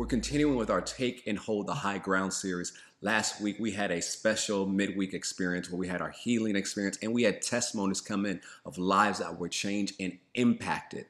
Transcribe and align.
We're 0.00 0.06
continuing 0.06 0.56
with 0.56 0.70
our 0.70 0.80
Take 0.80 1.24
and 1.26 1.36
Hold 1.36 1.66
the 1.66 1.74
High 1.74 1.98
Ground 1.98 2.32
series. 2.32 2.72
Last 3.02 3.38
week, 3.42 3.56
we 3.60 3.72
had 3.72 3.90
a 3.90 4.00
special 4.00 4.64
midweek 4.64 5.12
experience 5.12 5.68
where 5.68 5.78
we 5.78 5.88
had 5.88 6.00
our 6.00 6.08
healing 6.08 6.56
experience 6.56 6.96
and 7.02 7.12
we 7.12 7.24
had 7.24 7.42
testimonies 7.42 8.00
come 8.00 8.24
in 8.24 8.40
of 8.64 8.78
lives 8.78 9.18
that 9.18 9.38
were 9.38 9.50
changed 9.50 9.96
and 10.00 10.16
impacted. 10.34 11.04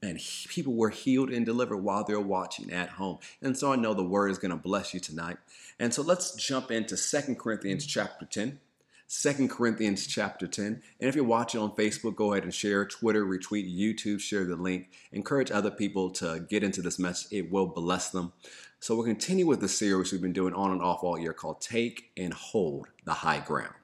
And 0.00 0.20
people 0.48 0.74
were 0.74 0.90
healed 0.90 1.30
and 1.30 1.44
delivered 1.44 1.78
while 1.78 2.04
they're 2.04 2.20
watching 2.20 2.72
at 2.72 2.90
home. 2.90 3.18
And 3.42 3.58
so 3.58 3.72
I 3.72 3.74
know 3.74 3.94
the 3.94 4.04
word 4.04 4.30
is 4.30 4.38
going 4.38 4.52
to 4.52 4.56
bless 4.56 4.94
you 4.94 5.00
tonight. 5.00 5.38
And 5.80 5.92
so 5.92 6.02
let's 6.02 6.36
jump 6.36 6.70
into 6.70 6.96
Second 6.96 7.40
Corinthians 7.40 7.84
chapter 7.84 8.26
10. 8.26 8.60
Second 9.08 9.50
Corinthians 9.50 10.06
chapter 10.06 10.46
10. 10.48 10.82
And 11.00 11.08
if 11.08 11.14
you're 11.14 11.24
watching 11.24 11.60
on 11.60 11.70
Facebook, 11.76 12.16
go 12.16 12.32
ahead 12.32 12.42
and 12.42 12.52
share, 12.52 12.84
Twitter, 12.84 13.24
retweet, 13.24 13.72
YouTube, 13.72 14.20
share 14.20 14.44
the 14.44 14.56
link. 14.56 14.90
Encourage 15.12 15.50
other 15.50 15.70
people 15.70 16.10
to 16.12 16.44
get 16.48 16.64
into 16.64 16.82
this 16.82 16.98
message. 16.98 17.28
It 17.30 17.50
will 17.50 17.66
bless 17.66 18.10
them. 18.10 18.32
So 18.80 18.94
we'll 18.94 19.04
continue 19.04 19.46
with 19.46 19.60
the 19.60 19.68
series 19.68 20.12
we've 20.12 20.20
been 20.20 20.32
doing 20.32 20.54
on 20.54 20.72
and 20.72 20.82
off 20.82 21.04
all 21.04 21.18
year 21.18 21.32
called 21.32 21.60
Take 21.60 22.10
and 22.16 22.34
Hold 22.34 22.88
the 23.04 23.14
High 23.14 23.40
Ground. 23.40 23.74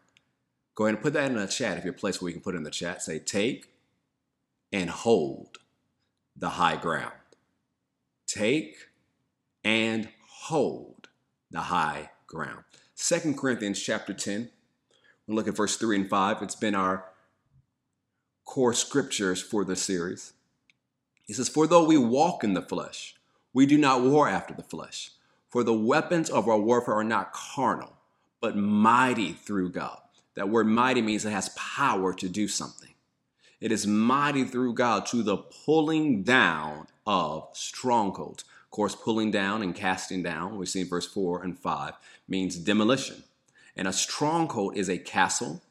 Go 0.75 0.85
ahead 0.85 0.95
and 0.95 1.03
put 1.03 1.13
that 1.13 1.31
in 1.31 1.37
the 1.37 1.47
chat 1.47 1.79
if 1.79 1.85
you're 1.85 1.95
a 1.95 1.97
place 1.97 2.21
where 2.21 2.29
you 2.29 2.35
can 2.35 2.43
put 2.43 2.55
it 2.55 2.59
in 2.59 2.65
the 2.65 2.71
chat. 2.71 3.03
Say 3.03 3.19
take 3.19 3.73
and 4.73 4.91
hold 4.91 5.59
the 6.35 6.51
high 6.51 6.77
ground. 6.77 7.13
Take 8.27 8.77
and 9.63 10.09
hold 10.27 11.09
the 11.51 11.61
high 11.61 12.11
ground. 12.27 12.65
Second 12.95 13.37
Corinthians 13.37 13.81
chapter 13.81 14.15
10 14.15 14.51
Look 15.33 15.49
at 15.49 15.57
verse 15.57 15.77
3 15.77 15.97
and 15.97 16.09
5. 16.09 16.43
It's 16.43 16.55
been 16.55 16.75
our 16.75 17.07
core 18.45 18.75
scriptures 18.75 19.41
for 19.43 19.65
this 19.65 19.83
series. 19.83 20.33
He 21.27 21.33
says, 21.33 21.49
For 21.49 21.67
though 21.67 21.85
we 21.85 21.97
walk 21.97 22.45
in 22.45 22.55
the 22.55 22.63
flesh, 22.63 23.17
we 23.53 23.67
do 23.67 23.79
not 23.79 24.03
war 24.03 24.29
after 24.29 24.55
the 24.55 24.63
flesh. 24.63 25.11
For 25.49 25.63
the 25.63 25.75
weapons 25.75 26.31
of 26.31 26.49
our 26.49 26.59
warfare 26.59 26.95
are 26.95 27.05
not 27.05 27.33
carnal, 27.33 27.93
but 28.41 28.57
mighty 28.57 29.33
through 29.33 29.71
God. 29.71 29.99
That 30.35 30.49
word 30.49 30.67
mighty 30.67 31.03
means 31.03 31.25
it 31.25 31.31
has 31.31 31.51
power 31.51 32.15
to 32.15 32.29
do 32.29 32.49
something. 32.49 32.89
It 33.61 33.71
is 33.71 33.87
mighty 33.87 34.45
through 34.45 34.75
God 34.75 35.07
to 35.07 35.23
the 35.23 35.37
pulling 35.37 36.23
down 36.23 36.87
of 37.07 37.49
strongholds. 37.53 38.45
Of 38.65 38.71
course, 38.71 38.95
pulling 38.95 39.31
down 39.31 39.63
and 39.63 39.75
casting 39.75 40.23
down, 40.23 40.57
we 40.57 40.67
see 40.67 40.81
in 40.81 40.89
verse 40.89 41.07
4 41.07 41.43
and 41.43 41.59
5, 41.59 41.93
means 42.27 42.57
demolition. 42.57 43.23
And 43.77 43.89
a 43.89 43.93
stronghold 43.93 44.77
is 44.77 44.89
a 44.89 44.99
castle, 44.99 45.63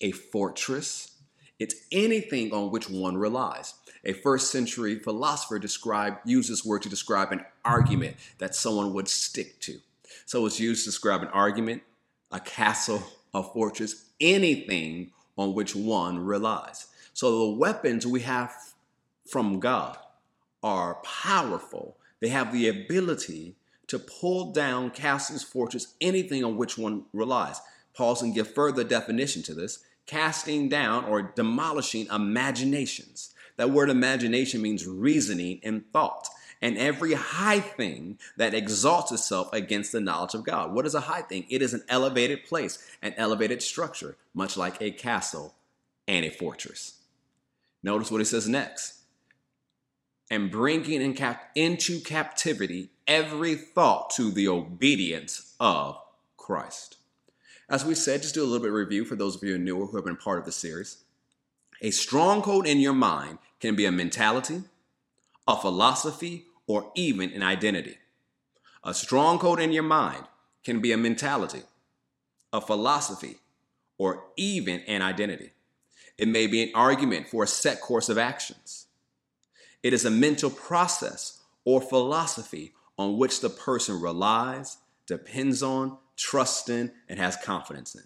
a 0.00 0.12
fortress. 0.12 1.12
It's 1.58 1.74
anything 1.92 2.52
on 2.52 2.70
which 2.70 2.88
one 2.90 3.16
relies. 3.16 3.74
A 4.04 4.12
first 4.12 4.50
century 4.50 4.98
philosopher 4.98 5.58
described 5.58 6.18
used 6.24 6.50
this 6.50 6.64
word 6.64 6.82
to 6.82 6.88
describe 6.88 7.32
an 7.32 7.44
argument 7.64 8.16
that 8.38 8.54
someone 8.54 8.92
would 8.94 9.08
stick 9.08 9.60
to. 9.60 9.78
So 10.26 10.44
it's 10.46 10.60
used 10.60 10.84
to 10.84 10.90
describe 10.90 11.22
an 11.22 11.28
argument, 11.28 11.82
a 12.30 12.40
castle, 12.40 13.02
a 13.32 13.42
fortress, 13.42 14.06
anything 14.20 15.10
on 15.36 15.54
which 15.54 15.74
one 15.74 16.18
relies. 16.18 16.86
So 17.12 17.38
the 17.38 17.56
weapons 17.56 18.06
we 18.06 18.20
have 18.20 18.52
from 19.26 19.60
God 19.60 19.96
are 20.62 20.96
powerful. 20.96 21.96
They 22.20 22.28
have 22.28 22.52
the 22.52 22.68
ability 22.68 23.54
to 23.88 23.98
pull 23.98 24.52
down 24.52 24.90
castles, 24.90 25.42
fortress, 25.42 25.94
anything 26.00 26.44
on 26.44 26.56
which 26.56 26.78
one 26.78 27.04
relies. 27.12 27.60
Paul 27.94 28.16
can 28.16 28.32
give 28.32 28.52
further 28.52 28.84
definition 28.84 29.42
to 29.44 29.54
this 29.54 29.84
casting 30.06 30.68
down 30.68 31.04
or 31.06 31.22
demolishing 31.22 32.06
imaginations. 32.12 33.34
That 33.56 33.70
word 33.70 33.90
imagination 33.90 34.60
means 34.60 34.86
reasoning 34.86 35.60
and 35.62 35.90
thought. 35.92 36.28
And 36.60 36.78
every 36.78 37.14
high 37.14 37.60
thing 37.60 38.18
that 38.36 38.54
exalts 38.54 39.12
itself 39.12 39.52
against 39.52 39.92
the 39.92 40.00
knowledge 40.00 40.34
of 40.34 40.44
God. 40.44 40.72
What 40.72 40.86
is 40.86 40.94
a 40.94 41.00
high 41.00 41.22
thing? 41.22 41.46
It 41.50 41.62
is 41.62 41.74
an 41.74 41.84
elevated 41.88 42.44
place, 42.44 42.78
an 43.02 43.14
elevated 43.16 43.62
structure, 43.62 44.16
much 44.32 44.56
like 44.56 44.80
a 44.80 44.90
castle 44.90 45.54
and 46.08 46.24
a 46.24 46.30
fortress. 46.30 47.00
Notice 47.82 48.10
what 48.10 48.20
he 48.20 48.24
says 48.24 48.48
next. 48.48 49.00
And 50.30 50.50
bringing 50.50 51.02
in 51.02 51.12
cap- 51.12 51.50
into 51.54 52.00
captivity 52.00 52.90
every 53.06 53.54
thought 53.54 54.10
to 54.10 54.30
the 54.30 54.48
obedience 54.48 55.54
of 55.60 55.98
Christ. 56.36 56.96
As 57.68 57.84
we 57.84 57.94
said, 57.94 58.22
just 58.22 58.34
do 58.34 58.42
a 58.42 58.44
little 58.44 58.60
bit 58.60 58.68
of 58.68 58.74
review 58.74 59.04
for 59.04 59.16
those 59.16 59.36
of 59.36 59.42
you 59.42 59.56
newer 59.58 59.86
who 59.86 59.96
have 59.96 60.04
been 60.04 60.16
part 60.16 60.38
of 60.38 60.44
the 60.44 60.52
series. 60.52 60.98
A 61.80 61.90
stronghold 61.90 62.66
in 62.66 62.80
your 62.80 62.92
mind 62.92 63.38
can 63.60 63.74
be 63.74 63.86
a 63.86 63.92
mentality, 63.92 64.62
a 65.48 65.56
philosophy, 65.56 66.46
or 66.66 66.92
even 66.94 67.30
an 67.32 67.42
identity. 67.42 67.98
A 68.82 68.94
stronghold 68.94 69.60
in 69.60 69.72
your 69.72 69.82
mind 69.82 70.24
can 70.62 70.80
be 70.80 70.92
a 70.92 70.96
mentality, 70.96 71.62
a 72.52 72.60
philosophy, 72.60 73.38
or 73.98 74.24
even 74.36 74.80
an 74.86 75.02
identity. 75.02 75.50
It 76.18 76.28
may 76.28 76.46
be 76.46 76.62
an 76.62 76.70
argument 76.74 77.28
for 77.28 77.44
a 77.44 77.48
set 77.48 77.80
course 77.80 78.08
of 78.08 78.18
actions. 78.18 78.86
It 79.82 79.92
is 79.92 80.04
a 80.04 80.10
mental 80.10 80.50
process 80.50 81.40
or 81.64 81.80
philosophy 81.80 82.72
on 82.96 83.18
which 83.18 83.40
the 83.40 83.50
person 83.50 84.00
relies, 84.00 84.78
depends 85.06 85.62
on, 85.62 85.98
trusts 86.16 86.68
in, 86.68 86.92
and 87.08 87.18
has 87.18 87.36
confidence 87.36 87.94
in. 87.94 88.04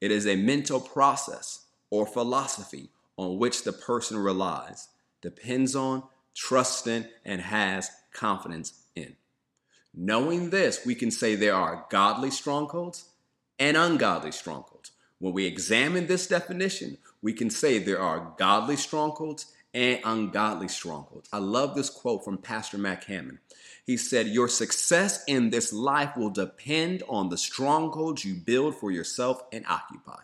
It 0.00 0.10
is 0.10 0.26
a 0.26 0.36
mental 0.36 0.80
process 0.80 1.66
or 1.90 2.06
philosophy 2.06 2.90
on 3.16 3.38
which 3.38 3.64
the 3.64 3.72
person 3.72 4.18
relies, 4.18 4.88
depends 5.20 5.74
on, 5.74 6.02
trusts 6.34 6.86
in, 6.86 7.08
and 7.24 7.40
has 7.40 7.90
confidence 8.12 8.84
in. 8.94 9.16
Knowing 9.94 10.50
this, 10.50 10.84
we 10.86 10.94
can 10.94 11.10
say 11.10 11.34
there 11.34 11.54
are 11.54 11.86
godly 11.90 12.30
strongholds 12.30 13.08
and 13.58 13.76
ungodly 13.76 14.30
strongholds. 14.30 14.92
When 15.18 15.32
we 15.32 15.46
examine 15.46 16.06
this 16.06 16.28
definition, 16.28 16.98
we 17.22 17.32
can 17.32 17.50
say 17.50 17.78
there 17.78 18.00
are 18.00 18.34
godly 18.38 18.76
strongholds 18.76 19.52
and 19.74 20.00
ungodly 20.04 20.68
strongholds. 20.68 21.28
I 21.32 21.38
love 21.38 21.74
this 21.74 21.90
quote 21.90 22.24
from 22.24 22.38
Pastor 22.38 22.78
Mac 22.78 23.04
Hammond. 23.04 23.38
He 23.84 23.96
said, 23.96 24.28
Your 24.28 24.48
success 24.48 25.22
in 25.26 25.50
this 25.50 25.72
life 25.72 26.16
will 26.16 26.30
depend 26.30 27.02
on 27.08 27.28
the 27.28 27.38
strongholds 27.38 28.24
you 28.24 28.34
build 28.34 28.74
for 28.76 28.90
yourself 28.90 29.42
and 29.52 29.64
occupy. 29.68 30.22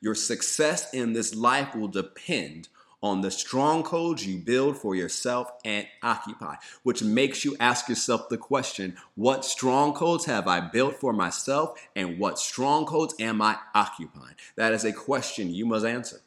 Your 0.00 0.14
success 0.14 0.92
in 0.94 1.12
this 1.12 1.34
life 1.34 1.74
will 1.74 1.88
depend 1.88 2.68
on 3.02 3.20
the 3.22 3.30
strongholds 3.30 4.26
you 4.26 4.38
build 4.38 4.76
for 4.76 4.94
yourself 4.94 5.50
and 5.64 5.86
occupy, 6.02 6.56
which 6.82 7.02
makes 7.02 7.44
you 7.44 7.56
ask 7.58 7.88
yourself 7.88 8.28
the 8.28 8.36
question 8.36 8.96
what 9.14 9.44
strongholds 9.44 10.26
have 10.26 10.46
I 10.46 10.60
built 10.60 10.96
for 11.00 11.12
myself 11.12 11.80
and 11.96 12.18
what 12.18 12.38
strongholds 12.38 13.14
am 13.18 13.40
I 13.40 13.56
occupying? 13.74 14.34
That 14.56 14.72
is 14.72 14.84
a 14.84 14.92
question 14.92 15.52
you 15.52 15.66
must 15.66 15.86
answer. 15.86 16.20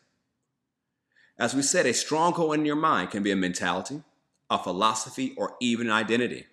As 1.39 1.55
we 1.55 1.63
said, 1.63 1.85
a 1.85 1.93
stronghold 1.93 2.53
in 2.53 2.65
your 2.65 2.75
mind 2.75 3.09
can 3.09 3.23
be 3.23 3.31
a 3.31 3.35
mentality, 3.35 4.03
a 4.49 4.59
philosophy, 4.59 5.33
or 5.35 5.55
even 5.59 5.87
an 5.87 5.93
identity. 5.93 6.45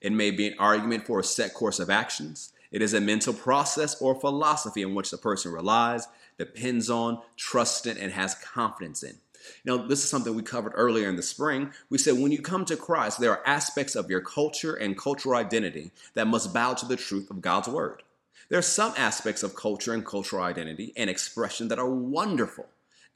It 0.00 0.12
may 0.12 0.30
be 0.30 0.48
an 0.48 0.58
argument 0.58 1.06
for 1.06 1.20
a 1.20 1.24
set 1.24 1.54
course 1.54 1.78
of 1.78 1.88
actions. 1.88 2.52
It 2.70 2.82
is 2.82 2.92
a 2.92 3.00
mental 3.00 3.32
process 3.32 4.00
or 4.00 4.14
philosophy 4.14 4.82
in 4.82 4.94
which 4.94 5.10
the 5.10 5.16
person 5.16 5.52
relies, 5.52 6.06
depends 6.36 6.90
on, 6.90 7.22
trusts 7.36 7.86
in, 7.86 7.96
and 7.96 8.12
has 8.12 8.34
confidence 8.34 9.02
in. 9.02 9.16
Now, 9.64 9.78
this 9.78 10.02
is 10.02 10.10
something 10.10 10.34
we 10.34 10.42
covered 10.42 10.72
earlier 10.74 11.08
in 11.08 11.16
the 11.16 11.22
spring. 11.22 11.72
We 11.88 11.98
said 11.98 12.18
when 12.18 12.32
you 12.32 12.42
come 12.42 12.64
to 12.66 12.76
Christ, 12.76 13.20
there 13.20 13.30
are 13.30 13.46
aspects 13.46 13.94
of 13.94 14.10
your 14.10 14.20
culture 14.20 14.74
and 14.74 14.98
cultural 14.98 15.38
identity 15.38 15.92
that 16.14 16.26
must 16.26 16.52
bow 16.52 16.74
to 16.74 16.86
the 16.86 16.96
truth 16.96 17.30
of 17.30 17.40
God's 17.40 17.68
word. 17.68 18.02
There 18.48 18.58
are 18.58 18.62
some 18.62 18.92
aspects 18.96 19.42
of 19.42 19.54
culture 19.54 19.94
and 19.94 20.04
cultural 20.04 20.42
identity 20.42 20.92
and 20.96 21.08
expression 21.08 21.68
that 21.68 21.78
are 21.78 21.88
wonderful, 21.88 22.66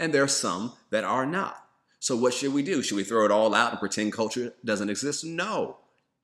and 0.01 0.13
there 0.13 0.25
are 0.25 0.29
some 0.29 0.73
that 0.89 1.05
are 1.05 1.27
not. 1.27 1.65
So, 2.01 2.17
what 2.17 2.33
should 2.33 2.55
we 2.55 2.63
do? 2.63 2.83
Should 2.83 2.97
we 2.97 3.05
throw 3.05 3.27
it 3.27 3.31
all 3.31 3.55
out 3.55 3.73
and 3.73 3.79
pretend 3.79 4.15
culture 4.15 4.55
doesn't 4.65 4.89
exist? 4.89 5.25
No. 5.25 5.77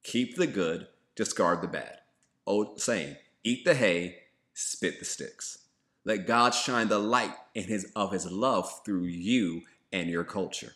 Keep 0.02 0.36
the 0.36 0.46
good, 0.46 0.88
discard 1.14 1.60
the 1.60 1.68
bad. 1.68 1.98
Old 2.46 2.80
saying, 2.80 3.16
eat 3.44 3.64
the 3.64 3.74
hay, 3.74 4.16
spit 4.54 4.98
the 4.98 5.04
sticks. 5.04 5.58
Let 6.04 6.26
God 6.26 6.54
shine 6.54 6.88
the 6.88 6.98
light 6.98 7.34
in 7.54 7.64
his, 7.64 7.92
of 7.94 8.12
his 8.12 8.30
love 8.30 8.84
through 8.84 9.04
you 9.04 9.62
and 9.92 10.08
your 10.08 10.24
culture. 10.24 10.72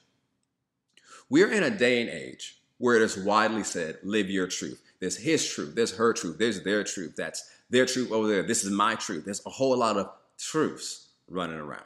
We're 1.31 1.51
in 1.51 1.63
a 1.63 1.71
day 1.71 2.03
and 2.03 2.11
age 2.11 2.59
where 2.79 2.97
it 2.97 3.03
is 3.03 3.17
widely 3.17 3.65
said, 3.65 3.99
live 4.03 4.29
your 4.29 4.49
truth. 4.49 4.83
There's 4.99 5.17
his 5.17 5.49
truth, 5.49 5.75
there's 5.75 5.97
her 5.97 6.13
truth, 6.13 6.39
there's 6.39 6.63
their 6.63 6.85
truth, 6.85 7.15
that's 7.17 7.49
their 7.71 7.87
truth 7.87 8.11
over 8.11 8.29
there, 8.29 8.43
this 8.43 8.65
is 8.65 8.71
my 8.71 8.97
truth. 8.97 9.25
There's 9.25 9.45
a 9.47 9.51
whole 9.51 9.77
lot 9.79 9.97
of 9.97 10.11
truths 10.37 11.09
running 11.29 11.59
around. 11.59 11.85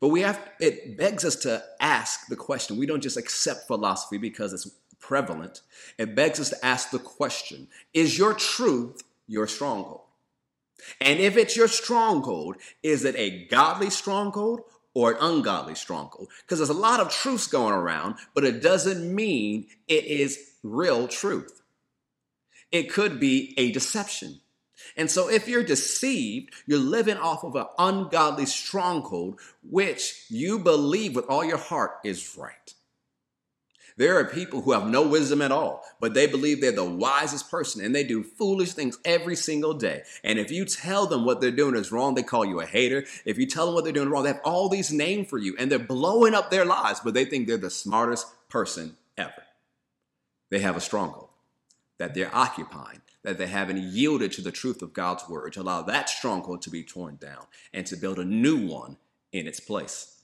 But 0.00 0.08
we 0.08 0.20
have 0.20 0.40
it 0.60 0.96
begs 0.96 1.24
us 1.24 1.36
to 1.36 1.62
ask 1.80 2.26
the 2.28 2.36
question. 2.36 2.76
We 2.76 2.86
don't 2.86 3.02
just 3.02 3.16
accept 3.16 3.66
philosophy 3.66 4.18
because 4.18 4.52
it's 4.52 4.70
prevalent, 5.00 5.62
it 5.98 6.14
begs 6.14 6.40
us 6.40 6.50
to 6.50 6.64
ask 6.64 6.90
the 6.90 6.98
question 6.98 7.68
Is 7.94 8.18
your 8.18 8.34
truth 8.34 9.02
your 9.26 9.46
stronghold? 9.46 10.02
And 11.00 11.18
if 11.20 11.36
it's 11.36 11.56
your 11.56 11.68
stronghold, 11.68 12.56
is 12.82 13.04
it 13.04 13.16
a 13.16 13.46
godly 13.46 13.90
stronghold 13.90 14.60
or 14.94 15.12
an 15.12 15.18
ungodly 15.20 15.74
stronghold? 15.74 16.28
Because 16.42 16.58
there's 16.58 16.68
a 16.68 16.74
lot 16.74 17.00
of 17.00 17.10
truths 17.10 17.46
going 17.46 17.72
around, 17.74 18.16
but 18.34 18.44
it 18.44 18.62
doesn't 18.62 19.14
mean 19.14 19.66
it 19.88 20.04
is 20.04 20.52
real 20.62 21.08
truth. 21.08 21.62
it 22.72 22.92
could 22.92 23.18
be 23.20 23.54
a 23.56 23.72
deception. 23.72 24.40
And 24.96 25.10
so, 25.10 25.28
if 25.28 25.48
you're 25.48 25.64
deceived, 25.64 26.52
you're 26.66 26.78
living 26.78 27.16
off 27.16 27.44
of 27.44 27.56
an 27.56 27.66
ungodly 27.78 28.46
stronghold, 28.46 29.40
which 29.68 30.26
you 30.28 30.58
believe 30.58 31.16
with 31.16 31.26
all 31.28 31.44
your 31.44 31.58
heart 31.58 31.92
is 32.04 32.36
right. 32.36 32.74
There 33.98 34.18
are 34.18 34.24
people 34.26 34.60
who 34.60 34.72
have 34.72 34.86
no 34.86 35.06
wisdom 35.08 35.40
at 35.40 35.52
all, 35.52 35.82
but 36.00 36.12
they 36.12 36.26
believe 36.26 36.60
they're 36.60 36.70
the 36.70 36.84
wisest 36.84 37.50
person 37.50 37.82
and 37.82 37.94
they 37.94 38.04
do 38.04 38.22
foolish 38.22 38.72
things 38.72 38.98
every 39.06 39.36
single 39.36 39.72
day. 39.72 40.02
And 40.22 40.38
if 40.38 40.50
you 40.50 40.66
tell 40.66 41.06
them 41.06 41.24
what 41.24 41.40
they're 41.40 41.50
doing 41.50 41.76
is 41.76 41.90
wrong, 41.90 42.14
they 42.14 42.22
call 42.22 42.44
you 42.44 42.60
a 42.60 42.66
hater. 42.66 43.06
If 43.24 43.38
you 43.38 43.46
tell 43.46 43.64
them 43.64 43.74
what 43.74 43.84
they're 43.84 43.94
doing 43.94 44.10
wrong, 44.10 44.24
they 44.24 44.32
have 44.32 44.42
all 44.44 44.68
these 44.68 44.92
names 44.92 45.28
for 45.28 45.38
you 45.38 45.56
and 45.58 45.72
they're 45.72 45.78
blowing 45.78 46.34
up 46.34 46.50
their 46.50 46.66
lives, 46.66 47.00
but 47.02 47.14
they 47.14 47.24
think 47.24 47.46
they're 47.46 47.56
the 47.56 47.70
smartest 47.70 48.26
person 48.50 48.98
ever. 49.16 49.44
They 50.50 50.58
have 50.58 50.76
a 50.76 50.80
stronghold 50.80 51.30
that 51.98 52.12
they're 52.12 52.34
occupying, 52.34 53.00
that 53.26 53.38
they 53.38 53.48
haven't 53.48 53.82
yielded 53.82 54.30
to 54.30 54.40
the 54.40 54.52
truth 54.52 54.82
of 54.82 54.92
God's 54.92 55.28
word 55.28 55.52
to 55.54 55.60
allow 55.60 55.82
that 55.82 56.08
stronghold 56.08 56.62
to 56.62 56.70
be 56.70 56.84
torn 56.84 57.16
down 57.16 57.46
and 57.74 57.84
to 57.86 57.96
build 57.96 58.20
a 58.20 58.24
new 58.24 58.68
one 58.68 58.98
in 59.32 59.48
its 59.48 59.58
place. 59.58 60.22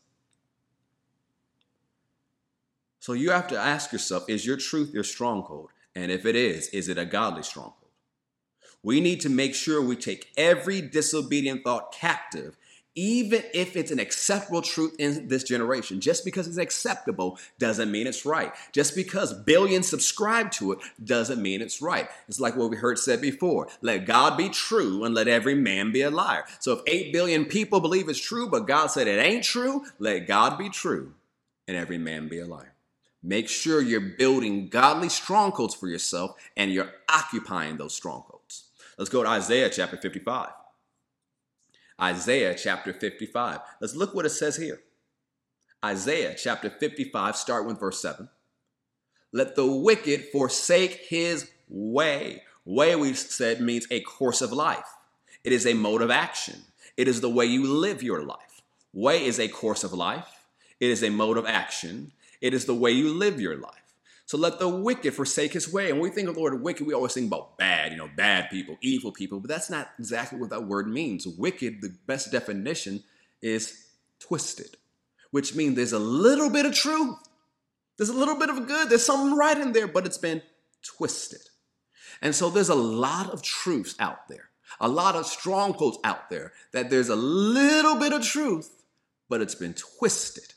So 3.00 3.12
you 3.14 3.32
have 3.32 3.48
to 3.48 3.58
ask 3.58 3.90
yourself 3.90 4.30
is 4.30 4.46
your 4.46 4.56
truth 4.56 4.94
your 4.94 5.02
stronghold? 5.02 5.70
And 5.96 6.12
if 6.12 6.24
it 6.24 6.36
is, 6.36 6.68
is 6.68 6.88
it 6.88 6.96
a 6.96 7.04
godly 7.04 7.42
stronghold? 7.42 7.90
We 8.84 9.00
need 9.00 9.20
to 9.22 9.28
make 9.28 9.56
sure 9.56 9.82
we 9.82 9.96
take 9.96 10.30
every 10.36 10.80
disobedient 10.80 11.64
thought 11.64 11.92
captive, 11.92 12.56
even 12.94 13.42
if 13.54 13.76
it's 13.76 13.90
an 13.90 13.98
acceptable 13.98 14.62
truth 14.62 14.94
in 14.98 15.28
this 15.28 15.44
generation. 15.44 16.00
Just 16.00 16.24
because 16.24 16.46
it's 16.46 16.58
acceptable 16.58 17.38
doesn't 17.58 17.90
mean 17.90 18.06
it's 18.06 18.26
right. 18.26 18.52
Just 18.72 18.94
because 18.94 19.32
billions 19.32 19.88
subscribe 19.88 20.50
to 20.52 20.72
it 20.72 20.78
doesn't 21.02 21.40
mean 21.40 21.62
it's 21.62 21.80
right. 21.80 22.08
It's 22.28 22.40
like 22.40 22.56
what 22.56 22.70
we 22.70 22.76
heard 22.76 22.98
said 22.98 23.20
before 23.20 23.68
let 23.80 24.06
God 24.06 24.36
be 24.36 24.48
true 24.48 25.04
and 25.04 25.14
let 25.14 25.28
every 25.28 25.54
man 25.54 25.92
be 25.92 26.02
a 26.02 26.10
liar. 26.10 26.44
So 26.60 26.72
if 26.72 26.80
8 26.86 27.12
billion 27.12 27.44
people 27.46 27.80
believe 27.80 28.08
it's 28.08 28.18
true, 28.18 28.48
but 28.48 28.66
God 28.66 28.88
said 28.88 29.08
it 29.08 29.24
ain't 29.24 29.44
true, 29.44 29.84
let 29.98 30.26
God 30.26 30.58
be 30.58 30.68
true 30.68 31.14
and 31.66 31.76
every 31.76 31.98
man 31.98 32.28
be 32.28 32.40
a 32.40 32.46
liar. 32.46 32.74
Make 33.22 33.48
sure 33.48 33.80
you're 33.80 34.00
building 34.00 34.68
godly 34.68 35.08
strongholds 35.08 35.74
for 35.74 35.86
yourself 35.86 36.34
and 36.56 36.72
you're 36.72 36.90
occupying 37.08 37.76
those 37.76 37.94
strongholds. 37.94 38.64
Let's 38.98 39.10
go 39.10 39.22
to 39.22 39.28
Isaiah 39.28 39.70
chapter 39.70 39.96
55. 39.96 40.50
Isaiah 42.00 42.54
chapter 42.54 42.92
55. 42.92 43.60
Let's 43.80 43.94
look 43.94 44.14
what 44.14 44.26
it 44.26 44.30
says 44.30 44.56
here. 44.56 44.80
Isaiah 45.84 46.34
chapter 46.38 46.70
55, 46.70 47.36
start 47.36 47.66
with 47.66 47.80
verse 47.80 48.00
7. 48.00 48.28
Let 49.32 49.56
the 49.56 49.66
wicked 49.66 50.26
forsake 50.30 51.06
his 51.08 51.50
way. 51.68 52.42
Way, 52.64 52.94
we 52.94 53.14
said, 53.14 53.60
means 53.60 53.88
a 53.90 54.00
course 54.00 54.40
of 54.40 54.52
life, 54.52 54.86
it 55.42 55.52
is 55.52 55.66
a 55.66 55.74
mode 55.74 56.02
of 56.02 56.12
action, 56.12 56.62
it 56.96 57.08
is 57.08 57.20
the 57.20 57.28
way 57.28 57.46
you 57.46 57.66
live 57.66 58.02
your 58.02 58.22
life. 58.22 58.62
Way 58.92 59.24
is 59.24 59.40
a 59.40 59.48
course 59.48 59.82
of 59.82 59.92
life, 59.92 60.46
it 60.78 60.90
is 60.90 61.02
a 61.02 61.10
mode 61.10 61.38
of 61.38 61.46
action, 61.46 62.12
it 62.40 62.54
is 62.54 62.66
the 62.66 62.74
way 62.74 62.92
you 62.92 63.12
live 63.12 63.40
your 63.40 63.56
life. 63.56 63.81
So 64.26 64.38
let 64.38 64.58
the 64.58 64.68
wicked 64.68 65.14
forsake 65.14 65.52
his 65.52 65.72
way. 65.72 65.90
And 65.90 66.00
when 66.00 66.08
we 66.08 66.14
think 66.14 66.28
of 66.28 66.34
the 66.34 66.40
word 66.40 66.62
wicked, 66.62 66.86
we 66.86 66.94
always 66.94 67.12
think 67.12 67.26
about 67.26 67.58
bad, 67.58 67.92
you 67.92 67.98
know, 67.98 68.08
bad 68.16 68.48
people, 68.50 68.78
evil 68.80 69.12
people, 69.12 69.40
but 69.40 69.48
that's 69.48 69.68
not 69.68 69.90
exactly 69.98 70.38
what 70.38 70.50
that 70.50 70.66
word 70.66 70.88
means. 70.88 71.26
Wicked, 71.26 71.80
the 71.80 71.94
best 72.06 72.32
definition 72.32 73.02
is 73.42 73.86
twisted, 74.20 74.76
which 75.32 75.54
means 75.54 75.76
there's 75.76 75.92
a 75.92 75.98
little 75.98 76.48
bit 76.48 76.66
of 76.66 76.74
truth. 76.74 77.18
There's 77.98 78.08
a 78.08 78.14
little 78.14 78.38
bit 78.38 78.48
of 78.48 78.66
good. 78.66 78.88
There's 78.88 79.04
something 79.04 79.36
right 79.36 79.58
in 79.58 79.72
there, 79.72 79.88
but 79.88 80.06
it's 80.06 80.18
been 80.18 80.42
twisted. 80.82 81.40
And 82.22 82.34
so 82.34 82.48
there's 82.50 82.68
a 82.68 82.74
lot 82.74 83.30
of 83.30 83.42
truths 83.42 83.96
out 83.98 84.28
there, 84.28 84.50
a 84.80 84.88
lot 84.88 85.16
of 85.16 85.26
strongholds 85.26 85.98
out 86.04 86.30
there 86.30 86.52
that 86.72 86.88
there's 86.88 87.08
a 87.08 87.16
little 87.16 87.96
bit 87.96 88.12
of 88.12 88.22
truth, 88.22 88.82
but 89.28 89.40
it's 89.40 89.56
been 89.56 89.74
twisted. 89.74 90.54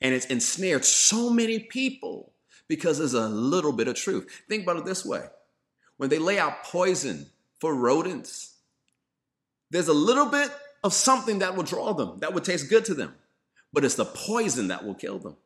And 0.00 0.14
it's 0.14 0.26
ensnared 0.26 0.84
so 0.84 1.28
many 1.28 1.58
people 1.58 2.32
because 2.70 2.98
there's 2.98 3.14
a 3.14 3.28
little 3.28 3.72
bit 3.72 3.88
of 3.88 3.96
truth. 3.96 4.44
Think 4.48 4.62
about 4.62 4.76
it 4.76 4.84
this 4.84 5.04
way 5.04 5.24
when 5.96 6.08
they 6.08 6.18
lay 6.18 6.38
out 6.38 6.62
poison 6.62 7.26
for 7.60 7.74
rodents, 7.74 8.54
there's 9.70 9.88
a 9.88 9.92
little 9.92 10.26
bit 10.26 10.50
of 10.82 10.94
something 10.94 11.40
that 11.40 11.56
will 11.56 11.64
draw 11.64 11.92
them, 11.92 12.20
that 12.20 12.32
would 12.32 12.44
taste 12.44 12.70
good 12.70 12.84
to 12.86 12.94
them, 12.94 13.14
but 13.72 13.84
it's 13.84 13.96
the 13.96 14.04
poison 14.04 14.68
that 14.68 14.86
will 14.86 14.94
kill 14.94 15.18
them. 15.18 15.36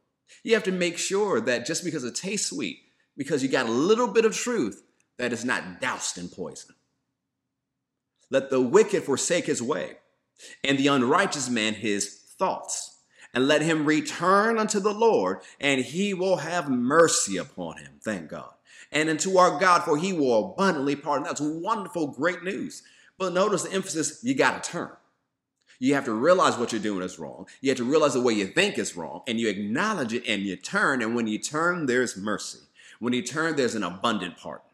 You 0.45 0.55
have 0.55 0.63
to 0.65 0.73
make 0.73 0.99
sure 0.99 1.41
that 1.41 1.67
just 1.67 1.83
because 1.83 2.05
it 2.05 2.15
tastes 2.15 2.51
sweet, 2.51 2.79
because 3.17 3.43
you 3.43 3.49
got 3.49 3.67
a 3.67 3.73
little 3.73 4.07
bit 4.07 4.27
of 4.27 4.37
truth, 4.37 4.83
that 5.17 5.33
is 5.33 5.45
not 5.45 5.81
doused 5.81 6.19
in 6.19 6.29
poison. 6.29 6.75
Let 8.31 8.51
the 8.51 8.61
wicked 8.61 9.03
forsake 9.05 9.47
his 9.47 9.63
way, 9.63 9.97
and 10.63 10.79
the 10.79 10.89
unrighteous 10.89 11.49
man 11.49 11.75
his 11.75 12.35
thoughts 12.39 12.94
and 13.35 13.49
let 13.49 13.63
him 13.63 13.85
return 13.85 14.59
unto 14.59 14.81
the 14.81 14.95
Lord, 14.95 15.41
and 15.61 15.81
he 15.81 16.15
will 16.15 16.37
have 16.37 16.71
mercy 16.71 17.37
upon 17.37 17.79
him. 17.79 17.95
Thank 18.01 18.29
God. 18.29 18.51
And 18.93 19.11
unto 19.11 19.37
our 19.37 19.59
God, 19.59 19.83
for 19.83 19.99
he 19.99 20.13
will 20.13 20.53
abundantly 20.53 20.95
pardon. 20.97 21.25
That's 21.25 21.41
wonderful, 21.41 22.09
great 22.09 22.45
news. 22.45 22.83
But 23.19 23.33
notice 23.33 23.65
the 23.65 23.73
emphasis 23.73 24.23
you 24.23 24.35
got 24.35 24.63
to 24.63 24.71
turn. 24.71 24.91
You 25.81 25.95
have 25.95 26.05
to 26.05 26.13
realize 26.13 26.57
what 26.57 26.73
you're 26.73 26.81
doing 26.81 27.03
is 27.03 27.19
wrong. 27.19 27.47
You 27.61 27.71
have 27.71 27.79
to 27.79 27.85
realize 27.85 28.15
the 28.15 28.23
way 28.23 28.33
you 28.33 28.47
think 28.47 28.79
is 28.79 28.97
wrong, 28.97 29.23
and 29.27 29.41
you 29.41 29.49
acknowledge 29.49 30.13
it 30.13 30.25
and 30.27 30.43
you 30.43 30.57
turn. 30.57 31.03
And 31.03 31.17
when 31.17 31.27
you 31.27 31.39
turn, 31.39 31.87
there's 31.87 32.17
mercy. 32.17 32.61
When 33.01 33.13
you 33.13 33.23
turn, 33.23 33.57
there's 33.57 33.75
an 33.75 33.83
abundant 33.83 34.37
pardon. 34.37 34.65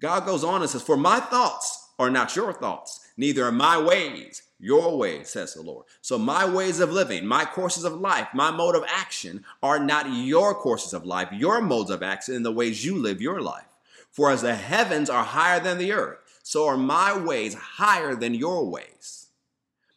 God 0.00 0.26
goes 0.26 0.44
on 0.44 0.62
and 0.62 0.70
says, 0.70 0.82
For 0.82 0.96
my 0.96 1.20
thoughts 1.20 1.88
are 1.98 2.10
not 2.10 2.34
your 2.36 2.52
thoughts, 2.52 3.07
neither 3.18 3.44
are 3.44 3.52
my 3.52 3.78
ways 3.78 4.42
your 4.60 4.96
ways, 4.96 5.28
says 5.28 5.54
the 5.54 5.62
Lord. 5.62 5.86
So 6.00 6.18
my 6.18 6.44
ways 6.44 6.80
of 6.80 6.92
living, 6.92 7.24
my 7.24 7.44
courses 7.44 7.84
of 7.84 8.00
life, 8.00 8.28
my 8.34 8.50
mode 8.50 8.74
of 8.74 8.84
action 8.88 9.44
are 9.62 9.78
not 9.78 10.12
your 10.12 10.54
courses 10.54 10.92
of 10.92 11.06
life, 11.06 11.28
your 11.32 11.60
modes 11.60 11.90
of 11.90 12.02
action 12.02 12.34
in 12.34 12.42
the 12.42 12.52
ways 12.52 12.84
you 12.84 12.98
live 12.98 13.22
your 13.22 13.40
life. 13.40 13.66
For 14.10 14.30
as 14.30 14.42
the 14.42 14.54
heavens 14.54 15.08
are 15.08 15.22
higher 15.22 15.60
than 15.60 15.78
the 15.78 15.92
earth, 15.92 16.18
so 16.42 16.66
are 16.66 16.76
my 16.76 17.16
ways 17.16 17.54
higher 17.54 18.16
than 18.16 18.34
your 18.34 18.68
ways. 18.68 19.26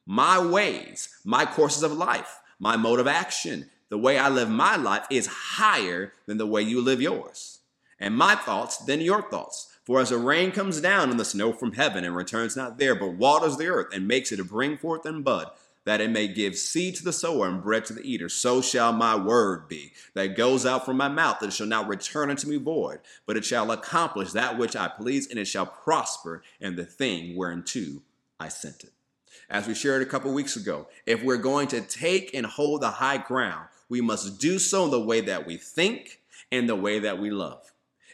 My 0.06 0.40
ways, 0.40 1.10
my 1.24 1.46
courses 1.46 1.84
of 1.84 1.94
life, 1.94 2.40
my 2.60 2.78
mode 2.78 3.00
of 3.00 3.08
action, 3.08 3.70
the 3.90 3.98
way 3.98 4.20
I 4.20 4.30
live 4.30 4.50
my 4.50 4.76
life 4.76 5.06
is 5.10 5.28
higher 5.28 6.14
than 6.28 6.38
the 6.38 6.48
way 6.48 6.62
you 6.62 6.82
live 6.82 7.02
yours. 7.02 7.60
And 8.00 8.16
my 8.16 8.36
thoughts 8.36 8.78
than 8.78 9.02
your 9.02 9.22
thoughts. 9.24 9.71
For 9.84 10.00
as 10.00 10.10
the 10.10 10.18
rain 10.18 10.52
comes 10.52 10.80
down 10.80 11.10
and 11.10 11.20
the 11.20 11.26
snow 11.26 11.54
from 11.54 11.74
heaven 11.74 12.04
and 12.04 12.16
returns 12.16 12.56
not 12.56 12.78
there, 12.78 12.94
but 12.94 13.14
waters 13.14 13.58
the 13.58 13.68
earth 13.68 13.94
and 13.94 14.08
makes 14.08 14.32
it 14.32 14.48
bring 14.48 14.78
forth 14.78 15.06
and 15.06 15.24
bud, 15.24 15.48
that 15.86 16.02
it 16.02 16.12
may 16.12 16.28
give 16.28 16.56
seed 16.56 16.96
to 16.96 17.04
the 17.04 17.12
sower 17.12 17.48
and 17.48 17.64
bread 17.64 17.86
to 17.86 17.94
the 17.94 18.04
eater, 18.04 18.30
so 18.30 18.62
shall 18.62 18.94
my 18.94 19.16
word 19.16 19.68
be 19.68 19.92
that 20.14 20.38
goes 20.38 20.66
out 20.66 20.86
from 20.86 20.98
my 20.98 21.08
mouth, 21.08 21.40
that 21.40 21.48
it 21.48 21.54
shall 21.54 21.66
not 21.66 21.88
return 21.88 22.30
unto 22.30 22.48
me 22.48 22.58
void, 22.58 23.00
but 23.26 23.36
it 23.36 23.44
shall 23.44 23.72
accomplish 23.72 24.32
that 24.32 24.60
which 24.60 24.76
I 24.76 24.88
please, 24.88 25.28
and 25.28 25.40
it 25.40 25.46
shall 25.46 25.66
prosper 25.66 26.44
in 26.60 26.76
the 26.76 26.86
thing 26.86 27.36
whereunto 27.36 28.04
I 28.40 28.50
sent 28.50 28.84
it. 28.84 28.92
As 29.50 29.68
we 29.68 29.74
shared 29.74 30.04
a 30.04 30.06
couple 30.06 30.32
weeks 30.32 30.56
ago, 30.56 30.88
if 31.08 31.24
we're 31.24 31.38
going 31.38 31.68
to 31.70 31.82
take 31.82 32.34
and 32.36 32.46
hold 32.46 32.82
the 32.82 32.92
high 32.92 33.18
ground, 33.18 33.68
we 33.90 34.00
must 34.00 34.40
do 34.40 34.60
so 34.60 34.86
in 34.86 34.92
the 34.92 35.02
way 35.02 35.22
that 35.22 35.48
we 35.48 35.58
think 35.58 36.22
and 36.52 36.70
the 36.70 36.76
way 36.76 37.00
that 37.00 37.20
we 37.20 37.32
love. 37.32 37.72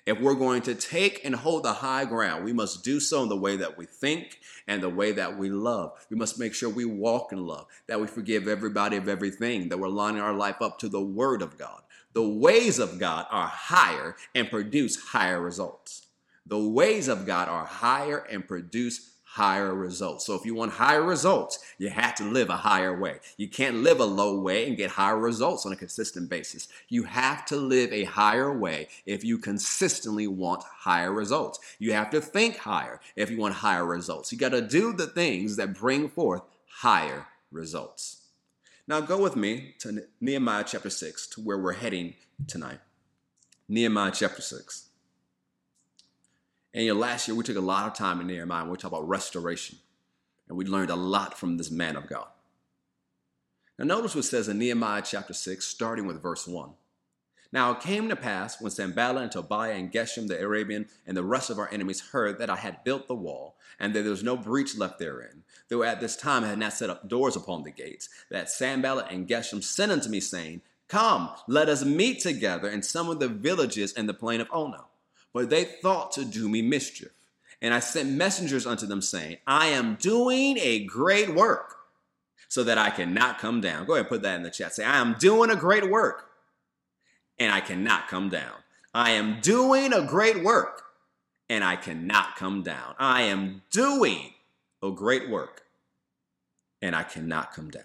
If 0.07 0.21
we're 0.21 0.35
going 0.35 0.61
to 0.61 0.73
take 0.73 1.25
and 1.25 1.35
hold 1.35 1.63
the 1.63 1.73
high 1.73 2.05
ground, 2.05 2.45
we 2.45 2.53
must 2.53 2.81
do 2.81 3.01
so 3.01 3.23
in 3.23 3.29
the 3.29 3.35
way 3.35 3.57
that 3.57 3.77
we 3.77 3.85
think 3.85 4.39
and 4.65 4.81
the 4.81 4.87
way 4.89 5.11
that 5.11 5.37
we 5.37 5.49
love. 5.49 5.91
We 6.09 6.15
must 6.15 6.39
make 6.39 6.53
sure 6.53 6.69
we 6.69 6.85
walk 6.85 7.33
in 7.33 7.45
love, 7.45 7.65
that 7.87 7.99
we 7.99 8.07
forgive 8.07 8.47
everybody 8.47 8.95
of 8.95 9.09
everything, 9.09 9.67
that 9.67 9.77
we're 9.77 9.89
lining 9.89 10.21
our 10.21 10.33
life 10.33 10.61
up 10.61 10.79
to 10.79 10.87
the 10.87 11.01
Word 11.01 11.41
of 11.41 11.57
God. 11.57 11.81
The 12.13 12.25
ways 12.25 12.79
of 12.79 12.99
God 12.99 13.25
are 13.29 13.47
higher 13.47 14.15
and 14.33 14.49
produce 14.49 14.97
higher 14.97 15.41
results. 15.41 16.07
The 16.45 16.57
ways 16.57 17.09
of 17.09 17.25
God 17.25 17.49
are 17.49 17.65
higher 17.65 18.19
and 18.19 18.47
produce 18.47 19.11
higher 19.37 19.75
results. 19.75 20.25
So 20.25 20.33
if 20.33 20.45
you 20.47 20.55
want 20.55 20.71
higher 20.71 21.03
results, 21.03 21.59
you 21.77 21.91
have 21.91 22.15
to 22.15 22.23
live 22.23 22.49
a 22.49 22.57
higher 22.57 22.97
way. 22.97 23.19
You 23.37 23.47
can't 23.47 23.83
live 23.83 23.99
a 23.99 24.05
low 24.05 24.39
way 24.39 24.67
and 24.67 24.75
get 24.75 24.89
higher 24.89 25.19
results 25.19 25.63
on 25.63 25.71
a 25.71 25.75
consistent 25.75 26.27
basis. 26.27 26.67
You 26.89 27.03
have 27.03 27.45
to 27.45 27.55
live 27.55 27.93
a 27.93 28.05
higher 28.05 28.51
way 28.51 28.87
if 29.05 29.23
you 29.23 29.37
consistently 29.37 30.25
want 30.25 30.63
higher 30.63 31.13
results. 31.13 31.59
You 31.77 31.93
have 31.93 32.09
to 32.09 32.19
think 32.19 32.57
higher 32.57 32.99
if 33.15 33.29
you 33.29 33.37
want 33.37 33.53
higher 33.53 33.85
results. 33.85 34.31
You 34.31 34.39
got 34.39 34.49
to 34.49 34.61
do 34.61 34.91
the 34.91 35.05
things 35.05 35.55
that 35.57 35.75
bring 35.75 36.09
forth 36.09 36.41
higher 36.67 37.27
results. 37.51 38.23
Now 38.87 39.01
go 39.01 39.21
with 39.21 39.35
me 39.35 39.75
to 39.79 40.03
Nehemiah 40.19 40.63
chapter 40.65 40.89
6 40.89 41.27
to 41.27 41.41
where 41.41 41.59
we're 41.59 41.73
heading 41.73 42.15
tonight. 42.47 42.79
Nehemiah 43.69 44.13
chapter 44.15 44.41
6. 44.41 44.86
And 46.73 46.85
you 46.85 46.93
know, 46.93 46.99
last 46.99 47.27
year 47.27 47.35
we 47.35 47.43
took 47.43 47.57
a 47.57 47.61
lot 47.61 47.87
of 47.87 47.93
time 47.93 48.21
in 48.21 48.27
Nehemiah 48.27 48.65
we 48.65 48.77
talked 48.77 48.93
about 48.93 49.07
restoration. 49.07 49.77
And 50.47 50.57
we 50.57 50.65
learned 50.65 50.89
a 50.89 50.95
lot 50.95 51.37
from 51.37 51.57
this 51.57 51.71
man 51.71 51.95
of 51.95 52.07
God. 52.07 52.27
Now, 53.77 53.85
notice 53.85 54.15
what 54.15 54.25
says 54.25 54.47
in 54.47 54.57
Nehemiah 54.57 55.03
chapter 55.05 55.33
6, 55.33 55.65
starting 55.65 56.07
with 56.07 56.21
verse 56.21 56.47
1. 56.47 56.71
Now 57.51 57.71
it 57.71 57.79
came 57.79 58.09
to 58.09 58.15
pass 58.15 58.59
when 58.59 58.71
Sanballat 58.71 59.23
and 59.23 59.31
Tobiah 59.31 59.73
and 59.73 59.91
Geshem 59.91 60.27
the 60.27 60.39
Arabian 60.39 60.87
and 61.05 61.15
the 61.15 61.23
rest 61.23 61.49
of 61.49 61.59
our 61.59 61.69
enemies 61.71 62.09
heard 62.09 62.39
that 62.39 62.49
I 62.49 62.57
had 62.57 62.83
built 62.83 63.07
the 63.07 63.15
wall, 63.15 63.55
and 63.79 63.93
that 63.93 64.01
there 64.01 64.11
was 64.11 64.23
no 64.23 64.35
breach 64.35 64.75
left 64.75 64.99
therein, 64.99 65.43
though 65.69 65.83
at 65.83 66.01
this 66.01 66.17
time 66.17 66.43
I 66.43 66.49
had 66.49 66.59
not 66.59 66.73
set 66.73 66.89
up 66.89 67.07
doors 67.07 67.35
upon 67.35 67.63
the 67.63 67.71
gates, 67.71 68.09
that 68.29 68.49
Sanballat 68.49 69.11
and 69.11 69.27
Geshem 69.27 69.63
sent 69.63 69.91
unto 69.91 70.09
me, 70.09 70.19
saying, 70.19 70.61
Come, 70.87 71.29
let 71.47 71.69
us 71.69 71.85
meet 71.85 72.21
together 72.21 72.69
in 72.69 72.81
some 72.81 73.09
of 73.09 73.19
the 73.19 73.27
villages 73.27 73.93
in 73.93 74.07
the 74.07 74.13
plain 74.13 74.41
of 74.41 74.47
Ono. 74.51 74.87
But 75.37 75.51
they 75.51 75.65
thought 75.65 76.13
to 76.13 76.25
do 76.25 76.49
me 76.49 76.63
mischief. 76.63 77.11
And 77.61 77.71
I 77.71 77.79
sent 77.79 78.09
messengers 78.09 78.65
unto 78.65 78.87
them, 78.87 79.03
saying, 79.03 79.37
I 79.45 79.67
am 79.67 79.93
doing 80.01 80.57
a 80.57 80.83
great 80.85 81.35
work, 81.35 81.75
so 82.47 82.63
that 82.63 82.79
I 82.79 82.89
cannot 82.89 83.37
come 83.37 83.61
down. 83.61 83.85
Go 83.85 83.93
ahead 83.93 84.05
and 84.05 84.09
put 84.09 84.23
that 84.23 84.35
in 84.35 84.41
the 84.41 84.49
chat. 84.49 84.73
Say, 84.73 84.83
I 84.83 84.97
am 84.97 85.15
doing 85.19 85.51
a 85.51 85.55
great 85.55 85.91
work 85.91 86.27
and 87.37 87.51
I 87.51 87.59
cannot 87.59 88.07
come 88.07 88.29
down. 88.29 88.55
I 88.95 89.11
am 89.11 89.39
doing 89.39 89.93
a 89.93 90.01
great 90.01 90.43
work 90.43 90.85
and 91.49 91.63
I 91.63 91.75
cannot 91.75 92.35
come 92.35 92.63
down. 92.63 92.95
I 92.97 93.21
am 93.23 93.61
doing 93.69 94.33
a 94.81 94.89
great 94.89 95.29
work 95.29 95.65
and 96.81 96.95
I 96.95 97.03
cannot 97.03 97.53
come 97.53 97.69
down. 97.69 97.83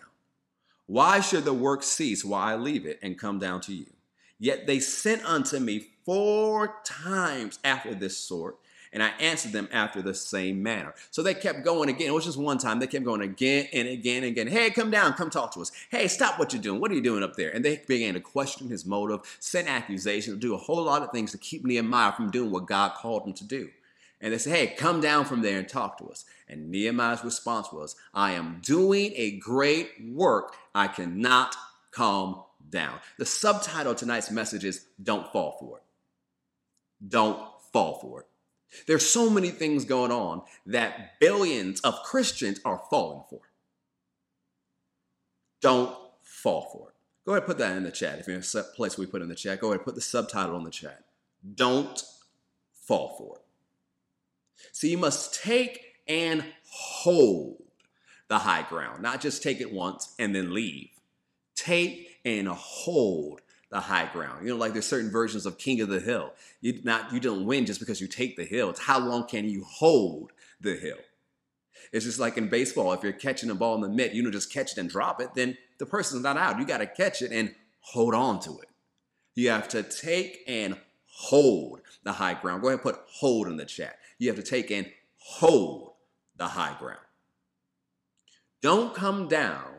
Why 0.86 1.20
should 1.20 1.44
the 1.44 1.52
work 1.52 1.82
cease 1.82 2.24
while 2.24 2.48
I 2.48 2.54
leave 2.54 2.86
it 2.86 2.98
and 3.02 3.18
come 3.18 3.38
down 3.38 3.60
to 3.62 3.74
you? 3.74 3.92
Yet 4.38 4.66
they 4.66 4.80
sent 4.80 5.22
unto 5.26 5.58
me 5.58 5.91
four 6.04 6.76
times 6.84 7.58
after 7.64 7.94
this 7.94 8.16
sort, 8.16 8.58
and 8.92 9.02
I 9.02 9.08
answered 9.20 9.52
them 9.52 9.68
after 9.72 10.02
the 10.02 10.14
same 10.14 10.62
manner. 10.62 10.94
So 11.10 11.22
they 11.22 11.34
kept 11.34 11.64
going 11.64 11.88
again. 11.88 12.08
It 12.08 12.14
was 12.14 12.26
just 12.26 12.36
one 12.36 12.58
time. 12.58 12.78
They 12.78 12.86
kept 12.86 13.04
going 13.04 13.22
again 13.22 13.68
and 13.72 13.88
again 13.88 14.18
and 14.18 14.26
again. 14.26 14.46
Hey, 14.48 14.70
come 14.70 14.90
down, 14.90 15.14
come 15.14 15.30
talk 15.30 15.54
to 15.54 15.60
us. 15.60 15.72
Hey, 15.90 16.08
stop 16.08 16.38
what 16.38 16.52
you're 16.52 16.60
doing. 16.60 16.80
What 16.80 16.90
are 16.90 16.94
you 16.94 17.00
doing 17.00 17.22
up 17.22 17.36
there? 17.36 17.50
And 17.50 17.64
they 17.64 17.82
began 17.86 18.14
to 18.14 18.20
question 18.20 18.68
his 18.68 18.84
motive, 18.84 19.20
send 19.40 19.68
accusations, 19.68 20.38
do 20.38 20.54
a 20.54 20.58
whole 20.58 20.84
lot 20.84 21.02
of 21.02 21.10
things 21.10 21.32
to 21.32 21.38
keep 21.38 21.64
Nehemiah 21.64 22.12
from 22.12 22.30
doing 22.30 22.50
what 22.50 22.66
God 22.66 22.94
called 22.94 23.26
him 23.26 23.32
to 23.34 23.44
do. 23.44 23.70
And 24.20 24.32
they 24.32 24.38
said, 24.38 24.56
Hey, 24.56 24.66
come 24.68 25.00
down 25.00 25.24
from 25.24 25.42
there 25.42 25.58
and 25.58 25.68
talk 25.68 25.98
to 25.98 26.04
us. 26.04 26.24
And 26.48 26.70
Nehemiah's 26.70 27.24
response 27.24 27.72
was, 27.72 27.96
I 28.14 28.32
am 28.32 28.60
doing 28.62 29.12
a 29.16 29.38
great 29.38 29.90
work. 30.06 30.54
I 30.74 30.86
cannot 30.86 31.56
calm 31.90 32.42
down. 32.70 33.00
The 33.18 33.26
subtitle 33.26 33.92
of 33.92 33.98
tonight's 33.98 34.30
message 34.30 34.64
is 34.64 34.86
Don't 35.02 35.30
Fall 35.32 35.56
for 35.58 35.78
It. 35.78 35.82
Don't 37.06 37.38
fall 37.72 37.98
for 38.00 38.20
it. 38.20 38.26
There's 38.86 39.08
so 39.08 39.28
many 39.28 39.50
things 39.50 39.84
going 39.84 40.12
on 40.12 40.42
that 40.66 41.20
billions 41.20 41.80
of 41.80 42.02
Christians 42.02 42.60
are 42.64 42.82
falling 42.90 43.24
for. 43.28 43.40
Don't 45.60 45.96
fall 46.22 46.68
for 46.72 46.88
it. 46.88 46.94
Go 47.24 47.32
ahead 47.32 47.42
and 47.42 47.46
put 47.46 47.58
that 47.58 47.76
in 47.76 47.84
the 47.84 47.90
chat. 47.90 48.18
If 48.18 48.26
you're 48.26 48.36
in 48.36 48.42
a 48.54 48.62
place 48.74 48.98
we 48.98 49.06
put 49.06 49.22
in 49.22 49.28
the 49.28 49.34
chat, 49.34 49.60
go 49.60 49.68
ahead 49.68 49.78
and 49.78 49.84
put 49.84 49.94
the 49.94 50.00
subtitle 50.00 50.56
in 50.56 50.64
the 50.64 50.70
chat. 50.70 51.04
Don't 51.54 52.02
fall 52.72 53.14
for 53.16 53.36
it. 53.36 53.42
So 54.72 54.86
you 54.86 54.98
must 54.98 55.42
take 55.42 55.80
and 56.08 56.44
hold 56.68 57.62
the 58.28 58.38
high 58.38 58.62
ground, 58.62 59.02
not 59.02 59.20
just 59.20 59.42
take 59.42 59.60
it 59.60 59.72
once 59.72 60.14
and 60.18 60.34
then 60.34 60.54
leave. 60.54 60.88
Take 61.54 62.18
and 62.24 62.48
hold 62.48 63.40
the 63.72 63.80
high 63.80 64.08
ground. 64.12 64.46
You 64.46 64.52
know, 64.52 64.56
like 64.58 64.74
there's 64.74 64.86
certain 64.86 65.10
versions 65.10 65.46
of 65.46 65.56
King 65.56 65.80
of 65.80 65.88
the 65.88 65.98
Hill. 65.98 66.34
You 66.60 66.80
not 66.84 67.10
you 67.10 67.18
don't 67.18 67.46
win 67.46 67.64
just 67.64 67.80
because 67.80 68.00
you 68.00 68.06
take 68.06 68.36
the 68.36 68.44
hill. 68.44 68.70
It's 68.70 68.80
how 68.80 69.00
long 69.00 69.26
can 69.26 69.48
you 69.48 69.64
hold 69.64 70.30
the 70.60 70.76
hill. 70.76 70.98
It's 71.90 72.04
just 72.04 72.20
like 72.20 72.36
in 72.36 72.48
baseball. 72.48 72.92
If 72.92 73.02
you're 73.02 73.12
catching 73.12 73.50
a 73.50 73.54
ball 73.54 73.74
in 73.74 73.80
the 73.80 73.88
mitt, 73.88 74.12
you 74.12 74.22
don't 74.22 74.30
just 74.30 74.52
catch 74.52 74.72
it 74.72 74.78
and 74.78 74.88
drop 74.88 75.20
it. 75.20 75.34
Then 75.34 75.56
the 75.78 75.86
person's 75.86 76.22
not 76.22 76.36
out. 76.36 76.58
You 76.58 76.66
got 76.66 76.78
to 76.78 76.86
catch 76.86 77.22
it 77.22 77.32
and 77.32 77.54
hold 77.80 78.14
on 78.14 78.40
to 78.40 78.50
it. 78.60 78.68
You 79.34 79.48
have 79.48 79.68
to 79.68 79.82
take 79.82 80.44
and 80.46 80.76
hold 81.06 81.80
the 82.04 82.12
high 82.12 82.34
ground. 82.34 82.62
Go 82.62 82.68
ahead 82.68 82.78
and 82.78 82.82
put 82.82 83.00
hold 83.08 83.48
in 83.48 83.56
the 83.56 83.64
chat. 83.64 83.96
You 84.18 84.28
have 84.28 84.36
to 84.36 84.48
take 84.48 84.70
and 84.70 84.90
hold 85.16 85.92
the 86.36 86.48
high 86.48 86.76
ground. 86.78 87.00
Don't 88.60 88.94
come 88.94 89.28
down 89.28 89.71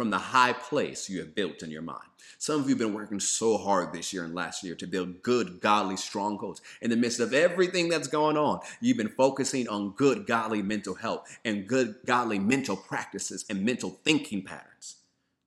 from 0.00 0.08
the 0.08 0.16
high 0.16 0.54
place 0.54 1.10
you 1.10 1.18
have 1.18 1.34
built 1.34 1.62
in 1.62 1.70
your 1.70 1.82
mind. 1.82 2.08
Some 2.38 2.58
of 2.58 2.62
you 2.62 2.70
have 2.70 2.78
been 2.78 2.94
working 2.94 3.20
so 3.20 3.58
hard 3.58 3.92
this 3.92 4.14
year 4.14 4.24
and 4.24 4.34
last 4.34 4.64
year 4.64 4.74
to 4.76 4.86
build 4.86 5.20
good, 5.20 5.60
godly 5.60 5.98
strongholds. 5.98 6.62
In 6.80 6.88
the 6.88 6.96
midst 6.96 7.20
of 7.20 7.34
everything 7.34 7.90
that's 7.90 8.08
going 8.08 8.38
on, 8.38 8.60
you've 8.80 8.96
been 8.96 9.10
focusing 9.10 9.68
on 9.68 9.90
good, 9.90 10.26
godly 10.26 10.62
mental 10.62 10.94
health 10.94 11.38
and 11.44 11.68
good, 11.68 11.96
godly 12.06 12.38
mental 12.38 12.78
practices 12.78 13.44
and 13.50 13.62
mental 13.62 13.90
thinking 14.02 14.42
patterns. 14.42 14.96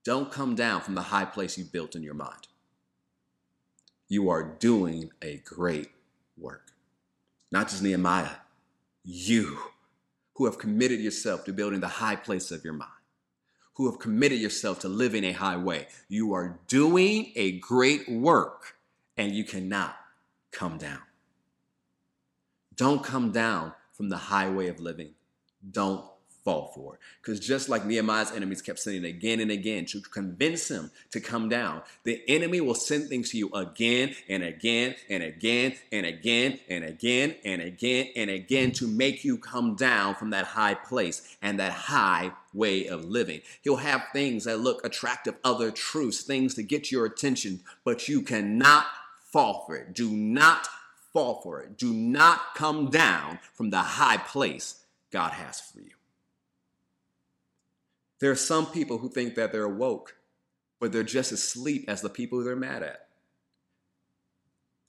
Don't 0.04 0.32
come 0.32 0.54
down 0.54 0.82
from 0.82 0.94
the 0.94 1.02
high 1.02 1.26
place 1.26 1.58
you 1.58 1.64
built 1.64 1.96
in 1.96 2.04
your 2.04 2.14
mind. 2.14 2.48
You 4.08 4.30
are 4.30 4.44
doing 4.44 5.10
a 5.24 5.38
great 5.38 5.90
work. 6.38 6.74
Not 7.52 7.70
just 7.70 7.82
Nehemiah, 7.82 8.36
you 9.04 9.58
who 10.36 10.46
have 10.46 10.60
committed 10.60 11.00
yourself 11.00 11.44
to 11.46 11.54
building 11.54 11.80
the 11.80 11.88
high 11.88 12.18
place 12.18 12.52
of 12.52 12.64
your 12.64 12.74
mind 12.74 12.92
who 13.76 13.90
have 13.90 14.00
committed 14.00 14.40
yourself 14.40 14.80
to 14.80 14.88
living 14.88 15.24
a 15.24 15.32
high 15.32 15.58
way. 15.58 15.88
You 16.08 16.34
are 16.34 16.60
doing 16.68 17.32
a 17.36 17.60
great 17.60 18.10
work 18.10 18.76
and 19.18 19.32
you 19.32 19.44
cannot 19.44 19.96
come 20.52 20.78
down. 20.78 21.02
Don't 22.76 23.04
come 23.04 23.32
down 23.32 23.74
from 23.92 24.10
the 24.10 24.18
highway 24.18 24.68
of 24.68 24.80
living. 24.80 25.14
Don't 25.72 26.06
fall 26.44 26.72
for 26.76 26.96
it. 26.96 27.00
Because 27.22 27.40
just 27.40 27.70
like 27.70 27.86
Nehemiah's 27.86 28.32
enemies 28.32 28.62
kept 28.62 28.80
sending 28.80 29.06
again 29.06 29.40
and 29.40 29.52
again 29.52 29.86
to 29.88 30.02
convince 30.02 30.70
him 30.70 30.92
to 31.12 31.20
come 31.20 31.50
down, 31.50 31.82
the 32.04 32.22
enemy 32.28 32.62
will 32.62 32.76
send 32.76 33.08
things 33.08 33.32
to 33.32 33.38
you 33.38 33.50
again 33.54 34.14
and 34.30 34.44
again 34.44 34.96
and 35.10 35.24
again 35.24 35.74
and 35.92 36.06
again 36.06 36.60
and 36.70 36.84
again 36.84 37.36
and 37.46 37.62
again 37.62 38.08
and 38.16 38.30
again 38.30 38.72
to 38.74 38.88
make 38.88 39.24
you 39.24 39.38
come 39.38 39.76
down 39.76 40.16
from 40.16 40.32
that 40.32 40.46
high 40.46 40.76
place 40.76 41.36
and 41.42 41.60
that 41.60 41.72
high 41.72 42.32
way 42.54 42.88
of 42.88 43.06
living. 43.06 43.42
He'll 43.62 43.78
have 43.78 44.04
things 44.12 44.44
that 44.44 44.60
look 44.60 44.86
attractive, 44.86 45.36
other 45.44 45.72
truths, 45.72 46.22
things 46.22 46.54
to 46.56 46.64
get 46.64 46.92
your 46.92 47.06
attention, 47.06 47.62
but 47.84 48.08
you 48.08 48.22
cannot 48.22 48.86
fall 49.32 49.64
for 49.66 49.76
it. 49.76 49.94
Do 49.94 50.10
not 50.10 50.68
fall 51.14 51.42
for 51.42 51.62
it. 51.62 51.78
Do 51.78 51.94
not 51.94 52.56
come 52.56 52.90
down 52.90 53.40
from 53.54 53.70
the 53.70 53.80
high 53.80 54.18
place 54.18 54.84
God 55.12 55.32
has 55.32 55.62
for 55.62 55.80
you. 55.80 55.93
There 58.24 58.32
are 58.32 58.36
some 58.36 58.68
people 58.68 59.00
who 59.00 59.10
think 59.10 59.36
that 59.36 59.52
they're 59.52 59.68
woke, 59.68 60.16
but 60.80 60.94
they're 60.94 61.04
just 61.04 61.34
as 61.34 61.40
asleep 61.40 61.84
as 61.90 62.02
the 62.02 62.08
people 62.08 62.42
they're 62.42 62.56
mad 62.56 62.82
at. 62.82 63.10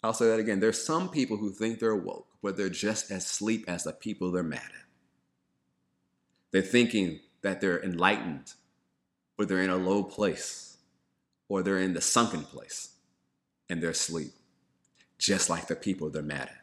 I'll 0.05 0.13
say 0.13 0.29
that 0.29 0.39
again. 0.39 0.61
There's 0.61 0.81
some 0.81 1.09
people 1.09 1.39
who 1.39 1.51
think 1.51 1.81
they're 1.81 1.97
woke, 1.97 2.29
but 2.45 2.57
they're 2.57 2.69
just 2.69 3.11
as 3.11 3.25
asleep 3.25 3.65
as 3.67 3.83
the 3.83 3.93
people 3.93 4.31
they're 4.31 4.45
mad 4.45 4.61
at. 4.63 4.87
They're 6.53 6.63
thinking 6.63 7.19
that 7.43 7.61
they're 7.61 7.83
enlightened, 7.83 8.53
but 9.37 9.49
they're 9.49 9.63
in 9.63 9.69
a 9.69 9.79
low 9.79 10.05
place, 10.05 10.77
or 11.49 11.65
they're 11.65 11.81
in 11.81 11.95
the 11.95 12.01
sunken 12.01 12.45
place, 12.45 12.91
and 13.69 13.83
they're 13.83 13.91
asleep, 13.91 14.31
just 15.19 15.51
like 15.51 15.67
the 15.67 15.75
people 15.75 16.09
they're 16.09 16.23
mad 16.23 16.51
at. 16.51 16.63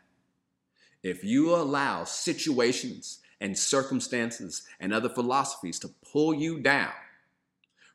If 1.03 1.25
you 1.25 1.53
allow 1.53 2.05
situations 2.05 3.20
and 3.41 3.57
circumstances 3.57 4.63
and 4.79 4.93
other 4.93 5.09
philosophies 5.09 5.79
to 5.79 5.89
pull 6.13 6.33
you 6.33 6.61
down 6.61 6.93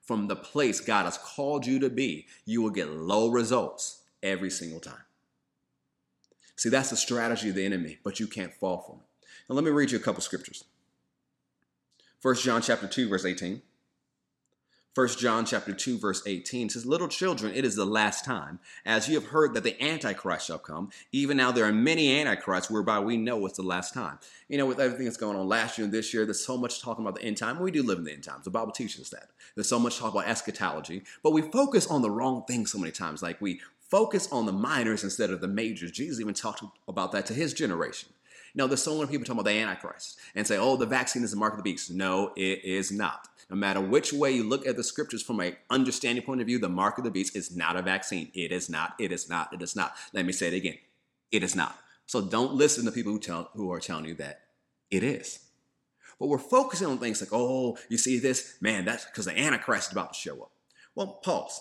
from 0.02 0.26
the 0.26 0.36
place 0.36 0.80
God 0.80 1.04
has 1.04 1.18
called 1.18 1.66
you 1.66 1.78
to 1.78 1.88
be, 1.88 2.26
you 2.44 2.60
will 2.60 2.70
get 2.70 2.90
low 2.90 3.30
results 3.30 4.02
every 4.22 4.50
single 4.50 4.80
time. 4.80 5.04
See, 6.56 6.68
that's 6.68 6.90
the 6.90 6.96
strategy 6.96 7.48
of 7.48 7.54
the 7.54 7.64
enemy, 7.64 7.98
but 8.02 8.20
you 8.20 8.26
can't 8.26 8.54
fall 8.54 8.78
for 8.78 8.96
it. 8.96 9.28
Now, 9.48 9.54
let 9.54 9.64
me 9.64 9.70
read 9.70 9.90
you 9.90 9.98
a 9.98 10.02
couple 10.02 10.20
scriptures. 10.20 10.64
1 12.22 12.34
John 12.36 12.62
chapter 12.62 12.86
2, 12.86 13.08
verse 13.08 13.24
18. 13.24 13.62
1 14.96 15.08
John 15.08 15.44
chapter 15.44 15.74
2 15.74 15.98
verse 15.98 16.22
18 16.24 16.70
says, 16.70 16.86
Little 16.86 17.06
children, 17.06 17.52
it 17.54 17.66
is 17.66 17.76
the 17.76 17.84
last 17.84 18.24
time. 18.24 18.60
As 18.86 19.10
you 19.10 19.14
have 19.16 19.28
heard 19.28 19.52
that 19.52 19.62
the 19.62 19.78
Antichrist 19.82 20.46
shall 20.46 20.58
come, 20.58 20.88
even 21.12 21.36
now 21.36 21.52
there 21.52 21.66
are 21.66 21.72
many 21.72 22.18
Antichrists 22.18 22.70
whereby 22.70 22.98
we 23.00 23.18
know 23.18 23.44
it's 23.44 23.58
the 23.58 23.62
last 23.62 23.92
time. 23.92 24.18
You 24.48 24.56
know, 24.56 24.64
with 24.64 24.80
everything 24.80 25.04
that's 25.04 25.18
going 25.18 25.36
on 25.36 25.46
last 25.46 25.76
year 25.76 25.84
and 25.84 25.92
this 25.92 26.14
year, 26.14 26.24
there's 26.24 26.46
so 26.46 26.56
much 26.56 26.80
talking 26.80 27.04
about 27.04 27.14
the 27.14 27.26
end 27.26 27.36
time. 27.36 27.60
We 27.60 27.70
do 27.70 27.82
live 27.82 27.98
in 27.98 28.04
the 28.04 28.12
end 28.14 28.24
times. 28.24 28.44
The 28.44 28.50
Bible 28.50 28.72
teaches 28.72 29.02
us 29.02 29.10
that. 29.10 29.28
There's 29.54 29.68
so 29.68 29.78
much 29.78 29.98
talk 29.98 30.14
about 30.14 30.28
eschatology, 30.28 31.02
but 31.22 31.34
we 31.34 31.42
focus 31.42 31.86
on 31.88 32.00
the 32.00 32.10
wrong 32.10 32.44
things 32.48 32.72
so 32.72 32.78
many 32.78 32.90
times. 32.90 33.22
Like 33.22 33.38
we 33.38 33.60
focus 33.90 34.32
on 34.32 34.46
the 34.46 34.52
minors 34.52 35.04
instead 35.04 35.28
of 35.28 35.42
the 35.42 35.48
majors. 35.48 35.92
Jesus 35.92 36.20
even 36.20 36.32
talked 36.32 36.64
about 36.88 37.12
that 37.12 37.26
to 37.26 37.34
his 37.34 37.52
generation. 37.52 38.08
Now, 38.54 38.66
there's 38.66 38.82
so 38.82 38.94
many 38.96 39.10
people 39.10 39.26
talking 39.26 39.40
about 39.40 39.50
the 39.50 39.60
Antichrist 39.60 40.18
and 40.34 40.46
say, 40.46 40.56
oh, 40.56 40.78
the 40.78 40.86
vaccine 40.86 41.22
is 41.22 41.32
the 41.32 41.36
mark 41.36 41.52
of 41.52 41.58
the 41.58 41.62
beast. 41.62 41.90
No, 41.90 42.32
it 42.36 42.64
is 42.64 42.90
not. 42.90 43.28
No 43.48 43.56
matter 43.56 43.80
which 43.80 44.12
way 44.12 44.32
you 44.32 44.42
look 44.42 44.66
at 44.66 44.76
the 44.76 44.82
scriptures 44.82 45.22
from 45.22 45.40
an 45.40 45.56
understanding 45.70 46.24
point 46.24 46.40
of 46.40 46.46
view, 46.46 46.58
the 46.58 46.68
mark 46.68 46.98
of 46.98 47.04
the 47.04 47.10
beast 47.10 47.36
is 47.36 47.56
not 47.56 47.76
a 47.76 47.82
vaccine. 47.82 48.30
It 48.34 48.50
is 48.50 48.68
not. 48.68 48.94
It 48.98 49.12
is 49.12 49.28
not. 49.28 49.52
It 49.52 49.62
is 49.62 49.76
not. 49.76 49.94
Let 50.12 50.26
me 50.26 50.32
say 50.32 50.48
it 50.48 50.54
again. 50.54 50.78
It 51.30 51.42
is 51.44 51.54
not. 51.54 51.78
So 52.06 52.20
don't 52.20 52.54
listen 52.54 52.84
to 52.84 52.92
people 52.92 53.12
who 53.12 53.20
tell 53.20 53.50
who 53.54 53.72
are 53.72 53.80
telling 53.80 54.06
you 54.06 54.14
that 54.14 54.42
it 54.90 55.02
is. 55.04 55.40
But 56.18 56.28
we're 56.28 56.38
focusing 56.38 56.86
on 56.86 56.98
things 56.98 57.20
like, 57.20 57.32
oh, 57.32 57.78
you 57.88 57.98
see 57.98 58.18
this? 58.18 58.56
Man, 58.60 58.84
that's 58.84 59.04
because 59.04 59.26
the 59.26 59.38
Antichrist 59.38 59.88
is 59.88 59.92
about 59.92 60.14
to 60.14 60.18
show 60.18 60.42
up. 60.42 60.50
Well, 60.94 61.20
pause. 61.22 61.60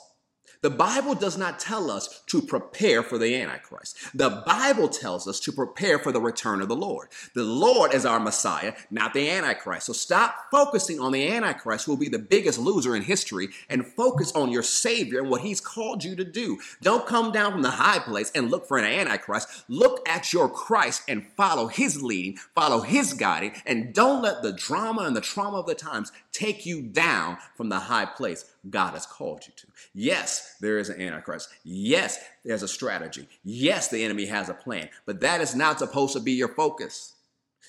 The 0.66 0.72
Bible 0.72 1.14
does 1.14 1.38
not 1.38 1.60
tell 1.60 1.92
us 1.92 2.24
to 2.26 2.42
prepare 2.42 3.04
for 3.04 3.20
the 3.20 3.36
Antichrist. 3.36 4.00
The 4.16 4.42
Bible 4.48 4.88
tells 4.88 5.28
us 5.28 5.40
to 5.42 5.52
prepare 5.52 6.00
for 6.00 6.12
the 6.12 6.20
return 6.20 6.60
of 6.60 6.70
the 6.70 6.76
Lord. 6.76 7.10
The 7.36 7.44
Lord 7.44 7.94
is 7.94 8.04
our 8.04 8.20
Messiah, 8.20 8.74
not 8.90 9.14
the 9.14 9.30
Antichrist. 9.30 9.86
So 9.86 9.94
stop 9.94 10.48
focusing 10.50 11.00
on 11.00 11.12
the 11.12 11.32
Antichrist, 11.32 11.86
who 11.86 11.92
will 11.92 12.00
be 12.00 12.10
the 12.10 12.18
biggest 12.18 12.58
loser 12.58 12.96
in 12.96 13.04
history, 13.04 13.50
and 13.70 13.86
focus 13.86 14.32
on 14.32 14.52
your 14.52 14.64
Savior 14.64 15.20
and 15.20 15.30
what 15.30 15.42
He's 15.42 15.62
called 15.62 16.04
you 16.04 16.16
to 16.16 16.24
do. 16.24 16.58
Don't 16.82 17.06
come 17.06 17.32
down 17.32 17.52
from 17.52 17.62
the 17.62 17.70
high 17.70 18.00
place 18.00 18.32
and 18.34 18.50
look 18.50 18.68
for 18.68 18.80
an 18.80 18.86
Antichrist. 18.86 19.66
Look 19.68 20.10
at 20.10 20.34
your 20.34 20.50
Christ 20.50 21.04
and 21.08 21.28
follow 21.38 21.68
His 21.68 22.02
leading, 22.02 22.38
follow 22.56 22.82
His 22.82 23.14
guiding, 23.14 23.52
and 23.68 23.94
don't 23.94 24.24
let 24.24 24.42
the 24.42 24.52
drama 24.52 25.04
and 25.04 25.16
the 25.16 25.22
trauma 25.22 25.58
of 25.58 25.68
the 25.68 25.76
times 25.76 26.12
take 26.36 26.66
you 26.66 26.82
down 26.82 27.38
from 27.56 27.70
the 27.70 27.80
high 27.80 28.06
place 28.06 28.46
God 28.70 28.92
has 28.92 29.06
called 29.06 29.44
you 29.48 29.54
to. 29.56 29.68
Yes, 29.94 30.56
there 30.60 30.78
is 30.78 30.90
an 30.90 31.02
Antichrist. 31.02 31.50
Yes, 31.64 32.20
there's 32.44 32.64
a 32.64 32.68
strategy. 32.68 33.28
Yes, 33.44 33.88
the 33.88 34.04
enemy 34.04 34.26
has 34.26 34.50
a 34.50 34.54
plan, 34.54 34.90
but 35.06 35.22
that 35.22 35.42
is 35.42 35.56
not 35.56 35.80
supposed 35.80 36.14
to 36.14 36.20
be 36.20 36.34
your 36.34 36.50
focus. 36.50 37.14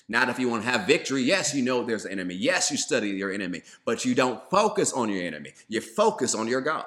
Not 0.09 0.29
if 0.29 0.39
you 0.39 0.49
want 0.49 0.63
to 0.63 0.69
have 0.69 0.87
victory. 0.87 1.23
Yes, 1.23 1.53
you 1.53 1.63
know 1.63 1.83
there's 1.83 2.05
an 2.05 2.11
enemy. 2.13 2.35
Yes, 2.35 2.71
you 2.71 2.77
study 2.77 3.09
your 3.09 3.31
enemy, 3.31 3.61
but 3.85 4.05
you 4.05 4.15
don't 4.15 4.41
focus 4.49 4.93
on 4.93 5.09
your 5.09 5.23
enemy. 5.23 5.53
You 5.67 5.81
focus 5.81 6.33
on 6.33 6.47
your 6.47 6.61
God. 6.61 6.85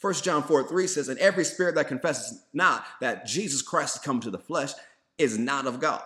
1 0.00 0.14
John 0.14 0.42
4 0.42 0.68
3 0.68 0.86
says, 0.86 1.08
And 1.08 1.18
every 1.18 1.44
spirit 1.44 1.74
that 1.76 1.88
confesses 1.88 2.42
not 2.52 2.84
that 3.00 3.26
Jesus 3.26 3.62
Christ 3.62 3.96
has 3.96 4.04
come 4.04 4.20
to 4.20 4.30
the 4.30 4.38
flesh 4.38 4.72
is 5.16 5.38
not 5.38 5.66
of 5.66 5.80
God. 5.80 6.02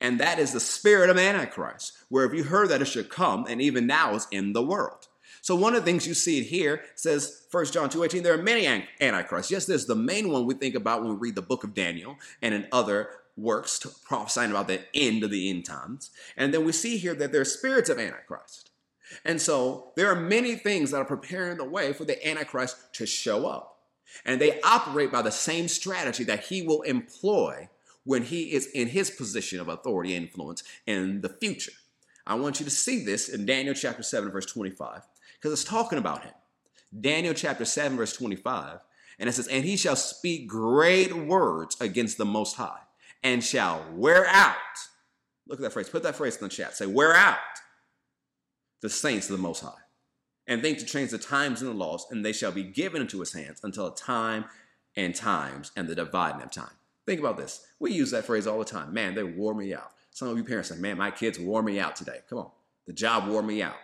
And 0.00 0.20
that 0.20 0.38
is 0.38 0.52
the 0.52 0.60
spirit 0.60 1.10
of 1.10 1.18
Antichrist, 1.18 1.92
where 2.08 2.24
if 2.24 2.34
you 2.34 2.44
heard 2.44 2.68
that 2.68 2.82
it 2.82 2.86
should 2.86 3.08
come, 3.08 3.46
and 3.48 3.62
even 3.62 3.86
now 3.86 4.14
is 4.14 4.26
in 4.30 4.52
the 4.52 4.62
world. 4.62 5.08
So 5.46 5.54
one 5.54 5.74
of 5.76 5.84
the 5.84 5.86
things 5.86 6.08
you 6.08 6.14
see 6.14 6.40
it 6.40 6.48
here 6.48 6.82
says 6.96 7.46
1 7.52 7.66
John 7.66 7.88
2:18 7.88 8.24
there 8.24 8.34
are 8.34 8.42
many 8.42 8.66
antichrists. 9.00 9.50
Yes, 9.50 9.64
there's 9.64 9.86
the 9.86 9.94
main 9.94 10.28
one 10.28 10.44
we 10.44 10.54
think 10.54 10.74
about 10.74 11.02
when 11.02 11.12
we 11.12 11.28
read 11.28 11.36
the 11.36 11.40
book 11.42 11.62
of 11.62 11.72
Daniel 11.72 12.18
and 12.42 12.52
in 12.52 12.66
other 12.72 13.10
works 13.36 13.78
prophesying 14.04 14.50
about 14.50 14.66
the 14.66 14.80
end 14.92 15.22
of 15.22 15.30
the 15.30 15.48
end 15.48 15.64
times. 15.64 16.10
And 16.36 16.52
then 16.52 16.64
we 16.64 16.72
see 16.72 16.96
here 16.96 17.14
that 17.14 17.30
there 17.30 17.42
are 17.42 17.44
spirits 17.44 17.88
of 17.88 17.98
antichrist. 17.98 18.70
And 19.24 19.40
so 19.40 19.92
there 19.94 20.10
are 20.10 20.16
many 20.16 20.56
things 20.56 20.90
that 20.90 21.00
are 21.00 21.04
preparing 21.04 21.58
the 21.58 21.64
way 21.64 21.92
for 21.92 22.04
the 22.04 22.26
antichrist 22.26 22.92
to 22.94 23.06
show 23.06 23.46
up. 23.46 23.84
And 24.24 24.40
they 24.40 24.60
operate 24.62 25.12
by 25.12 25.22
the 25.22 25.30
same 25.30 25.68
strategy 25.68 26.24
that 26.24 26.46
he 26.46 26.62
will 26.62 26.82
employ 26.82 27.68
when 28.06 28.22
he 28.22 28.54
is 28.54 28.66
in 28.68 28.88
his 28.88 29.10
position 29.10 29.60
of 29.60 29.68
authority 29.68 30.16
and 30.16 30.24
influence 30.24 30.62
in 30.86 31.20
the 31.20 31.28
future. 31.28 31.72
I 32.26 32.36
want 32.36 32.58
you 32.58 32.64
to 32.64 32.70
see 32.70 33.04
this 33.04 33.28
in 33.28 33.44
Daniel 33.44 33.74
chapter 33.74 34.02
7 34.02 34.30
verse 34.30 34.46
25 34.46 35.02
because 35.34 35.52
it's 35.52 35.68
talking 35.68 35.98
about 35.98 36.24
him. 36.24 36.32
Daniel 36.98 37.34
chapter 37.34 37.64
7, 37.64 37.96
verse 37.96 38.12
25. 38.12 38.78
And 39.18 39.28
it 39.28 39.32
says, 39.32 39.48
And 39.48 39.64
he 39.64 39.76
shall 39.76 39.96
speak 39.96 40.48
great 40.48 41.14
words 41.14 41.76
against 41.80 42.18
the 42.18 42.24
Most 42.24 42.56
High 42.56 42.80
and 43.22 43.42
shall 43.42 43.84
wear 43.92 44.26
out. 44.26 44.56
Look 45.46 45.58
at 45.58 45.62
that 45.62 45.72
phrase. 45.72 45.88
Put 45.88 46.02
that 46.02 46.16
phrase 46.16 46.36
in 46.36 46.44
the 46.44 46.48
chat. 46.48 46.76
Say, 46.76 46.86
wear 46.86 47.14
out 47.14 47.38
the 48.82 48.88
saints 48.88 49.28
of 49.30 49.36
the 49.36 49.42
Most 49.42 49.62
High 49.62 49.82
and 50.46 50.62
think 50.62 50.78
to 50.78 50.84
change 50.84 51.10
the 51.10 51.18
times 51.18 51.60
and 51.60 51.70
the 51.70 51.74
laws, 51.74 52.06
and 52.10 52.24
they 52.24 52.32
shall 52.32 52.52
be 52.52 52.62
given 52.62 53.02
into 53.02 53.20
his 53.20 53.32
hands 53.32 53.60
until 53.62 53.86
a 53.86 53.96
time 53.96 54.44
and 54.96 55.14
times 55.14 55.72
and 55.76 55.88
the 55.88 55.94
dividing 55.94 56.42
of 56.42 56.50
time. 56.50 56.70
Think 57.06 57.20
about 57.20 57.36
this. 57.36 57.64
We 57.78 57.92
use 57.92 58.10
that 58.10 58.24
phrase 58.24 58.46
all 58.46 58.58
the 58.58 58.64
time. 58.64 58.92
Man, 58.92 59.14
they 59.14 59.22
wore 59.22 59.54
me 59.54 59.72
out. 59.72 59.92
Some 60.10 60.28
of 60.28 60.36
you 60.36 60.44
parents 60.44 60.70
say, 60.70 60.76
man, 60.76 60.98
my 60.98 61.10
kids 61.10 61.38
wore 61.38 61.62
me 61.62 61.78
out 61.78 61.94
today. 61.94 62.20
Come 62.28 62.38
on. 62.38 62.50
The 62.86 62.92
job 62.92 63.28
wore 63.28 63.42
me 63.42 63.62
out. 63.62 63.76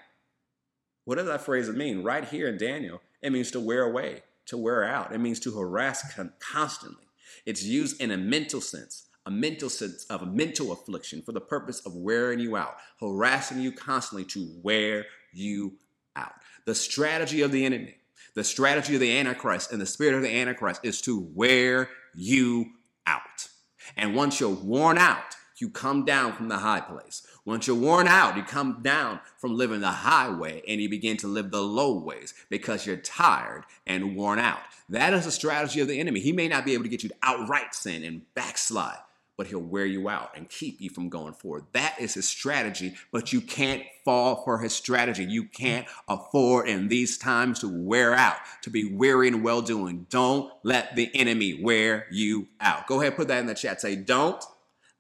What 1.05 1.17
does 1.17 1.27
that 1.27 1.43
phrase 1.43 1.69
mean? 1.69 2.03
Right 2.03 2.25
here 2.25 2.49
in 2.49 2.57
Daniel, 2.57 3.01
it 3.21 3.33
means 3.33 3.51
to 3.53 3.61
wear 3.61 3.83
away, 3.83 4.23
to 4.47 4.57
wear 4.57 4.85
out. 4.85 5.13
It 5.13 5.19
means 5.19 5.41
to 5.41 5.57
harass 5.57 6.15
con- 6.15 6.33
constantly. 6.39 7.05
It's 7.45 7.63
used 7.65 8.01
in 8.01 8.11
a 8.11 8.17
mental 8.17 8.61
sense, 8.61 9.09
a 9.27 9.31
mental 9.31 9.69
sense 9.69 10.05
of 10.07 10.23
a 10.23 10.27
mental 10.27 10.73
affliction 10.73 11.23
for 11.23 11.33
the 11.33 11.41
purpose 11.41 11.85
of 11.85 11.95
wearing 11.95 12.39
you 12.39 12.57
out, 12.57 12.77
harassing 13.01 13.61
you 13.61 13.73
constantly 13.73 14.25
to 14.27 14.49
wear 14.63 15.07
you 15.33 15.75
out. 16.17 16.33
The 16.67 16.75
strategy 16.75 17.43
of 17.43 17.53
the 17.53 17.65
enemy, 17.65 17.97
the 18.35 18.45
strategy 18.45 18.95
of 18.95 19.01
the 19.01 19.19
Antichrist 19.19 19.73
and 19.73 19.81
the 19.81 19.87
spirit 19.87 20.15
of 20.15 20.23
the 20.23 20.35
Antichrist 20.35 20.85
is 20.85 21.01
to 21.03 21.29
wear 21.35 21.89
you 22.15 22.71
out. 23.07 23.49
And 23.97 24.15
once 24.15 24.41
you're 24.41 24.51
worn 24.51 24.99
out, 24.99 25.37
you 25.59 25.71
come 25.71 26.05
down 26.05 26.33
from 26.33 26.49
the 26.49 26.59
high 26.59 26.81
place. 26.81 27.25
Once 27.45 27.67
you're 27.67 27.77
worn 27.77 28.09
out, 28.09 28.37
you 28.37 28.43
come 28.43 28.81
down 28.83 29.21
from 29.39 29.57
living 29.57 29.81
the 29.81 29.89
highway 29.89 30.63
and 30.67 30.81
you 30.81 30.89
begin 30.89 31.17
to 31.17 31.29
live 31.29 31.51
the 31.51 31.63
low 31.63 31.99
ways 31.99 32.35
because 32.51 32.85
you're 32.85 32.97
tired 32.97 33.65
and 33.87 34.17
worn 34.17 34.39
out. 34.41 34.61
That 34.89 35.15
is 35.15 35.25
a 35.25 35.31
strategy 35.31 35.81
of 35.81 35.89
the 35.89 36.01
enemy. 36.01 36.21
He 36.21 36.33
may 36.33 36.49
not 36.49 36.65
be 36.65 36.75
able 36.75 36.83
to 36.83 36.89
get 36.89 37.03
you 37.03 37.09
to 37.11 37.15
outright 37.23 37.75
sin 37.75 38.03
and 38.03 38.23
backslide, 38.35 38.99
but 39.37 39.47
he'll 39.47 39.61
wear 39.61 39.87
you 39.87 40.09
out 40.09 40.37
and 40.37 40.49
keep 40.49 40.81
you 40.81 40.91
from 40.91 41.09
going 41.09 41.33
forward. 41.33 41.65
That 41.73 41.97
is 41.99 42.15
his 42.15 42.29
strategy, 42.29 42.95
but 43.11 43.33
you 43.33 43.41
can't 43.41 43.83
fall 44.05 44.43
for 44.45 44.59
his 44.59 44.75
strategy. 44.75 45.25
You 45.25 45.45
can't 45.45 45.87
afford 46.09 46.69
in 46.69 46.89
these 46.89 47.19
times 47.19 47.61
to 47.61 47.69
wear 47.69 48.15
out, 48.15 48.37
to 48.63 48.71
be 48.71 48.85
weary 48.85 49.29
and 49.29 49.43
well 49.43 49.63
doing. 49.63 50.07
Don't 50.11 50.53
let 50.63 50.97
the 50.97 51.11
enemy 51.15 51.61
wear 51.63 52.07
you 52.11 52.49
out. 52.61 52.87
Go 52.87 53.01
ahead, 53.01 53.17
put 53.17 53.29
that 53.29 53.41
in 53.41 53.47
the 53.47 53.55
chat. 53.55 53.81
Say, 53.81 53.97
don't 53.97 54.43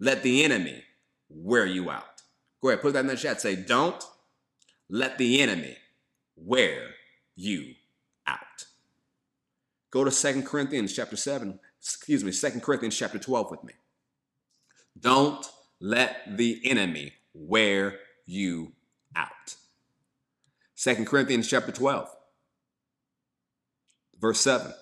let 0.00 0.22
the 0.22 0.42
enemy 0.44 0.82
wear 1.28 1.66
you 1.66 1.90
out. 1.90 2.22
Go 2.60 2.68
ahead, 2.68 2.82
put 2.82 2.94
that 2.94 3.00
in 3.00 3.06
the 3.06 3.16
chat. 3.16 3.40
Say, 3.40 3.56
don't 3.56 4.02
let 4.88 5.18
the 5.18 5.42
enemy 5.42 5.76
wear 6.36 6.90
you 7.34 7.74
out. 8.26 8.38
Go 9.90 10.04
to 10.04 10.10
Second 10.10 10.46
Corinthians 10.46 10.94
chapter 10.94 11.16
7, 11.16 11.60
excuse 11.78 12.24
me, 12.24 12.32
Second 12.32 12.62
Corinthians 12.62 12.96
chapter 12.96 13.18
12 13.18 13.50
with 13.50 13.64
me. 13.64 13.74
Don't 15.02 15.44
let 15.80 16.36
the 16.36 16.60
enemy 16.64 17.12
wear 17.34 17.98
you 18.24 18.72
out. 19.16 19.56
Second 20.74 21.06
Corinthians 21.06 21.48
chapter 21.48 21.72
12, 21.72 22.08
verse 24.20 24.40
7. 24.40 24.72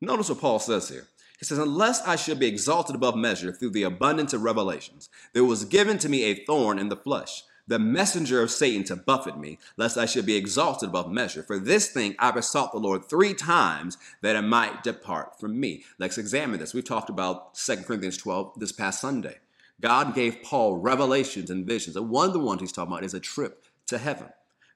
Notice 0.00 0.28
what 0.28 0.40
Paul 0.40 0.58
says 0.58 0.88
here. 0.88 1.06
He 1.38 1.44
says, 1.44 1.58
Unless 1.58 2.06
I 2.06 2.16
should 2.16 2.40
be 2.40 2.46
exalted 2.46 2.96
above 2.96 3.16
measure 3.16 3.52
through 3.52 3.70
the 3.70 3.84
abundance 3.84 4.32
of 4.32 4.42
revelations, 4.42 5.08
there 5.32 5.44
was 5.44 5.64
given 5.64 5.98
to 5.98 6.08
me 6.08 6.24
a 6.24 6.44
thorn 6.44 6.78
in 6.78 6.88
the 6.88 6.96
flesh, 6.96 7.44
the 7.68 7.78
messenger 7.78 8.42
of 8.42 8.50
Satan 8.50 8.82
to 8.84 8.96
buffet 8.96 9.38
me, 9.38 9.58
lest 9.76 9.96
I 9.96 10.06
should 10.06 10.26
be 10.26 10.36
exalted 10.36 10.88
above 10.88 11.12
measure. 11.12 11.42
For 11.42 11.58
this 11.58 11.90
thing 11.90 12.16
I 12.18 12.30
besought 12.30 12.72
the 12.72 12.78
Lord 12.78 13.04
three 13.04 13.34
times 13.34 13.98
that 14.22 14.36
it 14.36 14.42
might 14.42 14.82
depart 14.82 15.38
from 15.38 15.60
me. 15.60 15.84
Let's 15.98 16.18
examine 16.18 16.58
this. 16.58 16.74
We've 16.74 16.84
talked 16.84 17.10
about 17.10 17.54
2 17.54 17.76
Corinthians 17.78 18.16
12 18.16 18.58
this 18.58 18.72
past 18.72 19.00
Sunday. 19.00 19.36
God 19.80 20.14
gave 20.14 20.42
Paul 20.42 20.78
revelations 20.78 21.50
and 21.50 21.64
visions. 21.64 21.94
And 21.94 22.10
one 22.10 22.26
of 22.26 22.32
the 22.32 22.40
ones 22.40 22.60
he's 22.60 22.72
talking 22.72 22.92
about 22.92 23.04
is 23.04 23.14
a 23.14 23.20
trip 23.20 23.66
to 23.86 23.98
heaven. 23.98 24.28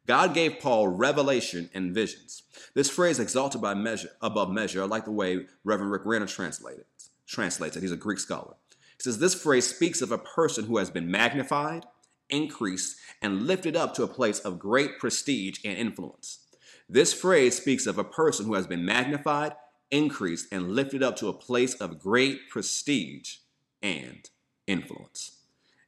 God 0.07 0.35
gave 0.35 0.61
Paul 0.61 0.89
revelation 0.89 1.71
and 1.75 1.95
visions. 1.95 2.43
This 2.75 2.91
phrase, 2.91 3.19
exalted 3.19 3.61
by 3.61 3.75
measure, 3.75 4.11
above 4.21 4.51
measure, 4.51 4.83
I 4.83 4.87
like 4.87 5.05
the 5.05 5.13
way 5.13 5.47
Reverend 5.65 5.93
Rick 5.93 6.03
Renner 6.05 6.27
translated, 6.27 6.85
translates 7.27 7.77
it. 7.77 7.83
He's 7.83 7.93
a 7.93 7.97
Greek 7.97 8.19
scholar. 8.19 8.55
He 8.71 9.03
says 9.03 9.19
this 9.19 9.35
phrase 9.35 9.67
speaks 9.67 10.03
of 10.03 10.13
a 10.13 10.19
person 10.19 10.65
who 10.65 10.79
has 10.79 10.91
been 10.91 11.11
magnified, 11.11 11.85
increased, 12.33 12.97
and 13.21 13.47
lifted 13.47 13.77
up 13.77 13.95
to 13.95 14.03
a 14.03 14.09
place 14.09 14.41
of 14.41 14.59
great 14.59 14.99
prestige 14.99 15.61
and 15.65 15.79
influence. 15.79 16.41
This 16.89 17.13
phrase 17.13 17.57
speaks 17.57 17.87
of 17.87 17.99
a 17.99 18.05
person 18.05 18.47
who 18.47 18.55
has 18.55 18.67
been 18.67 18.85
magnified, 18.85 19.55
increased, 19.91 20.49
and 20.51 20.73
lifted 20.73 21.03
up 21.03 21.17
to 21.17 21.29
a 21.29 21.33
place 21.33 21.75
of 21.75 22.01
great 22.01 22.49
prestige 22.51 23.37
and 23.83 24.29
influence. 24.67 25.39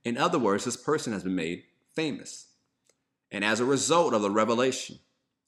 In 0.04 0.16
other 0.16 0.38
words, 0.38 0.64
this 0.64 0.76
person 0.76 1.12
has 1.12 1.24
been 1.24 1.34
made 1.34 1.64
famous. 1.96 2.46
And 3.30 3.44
as 3.44 3.58
a 3.58 3.64
result 3.64 4.14
of 4.14 4.22
the 4.22 4.30
revelation, 4.30 4.98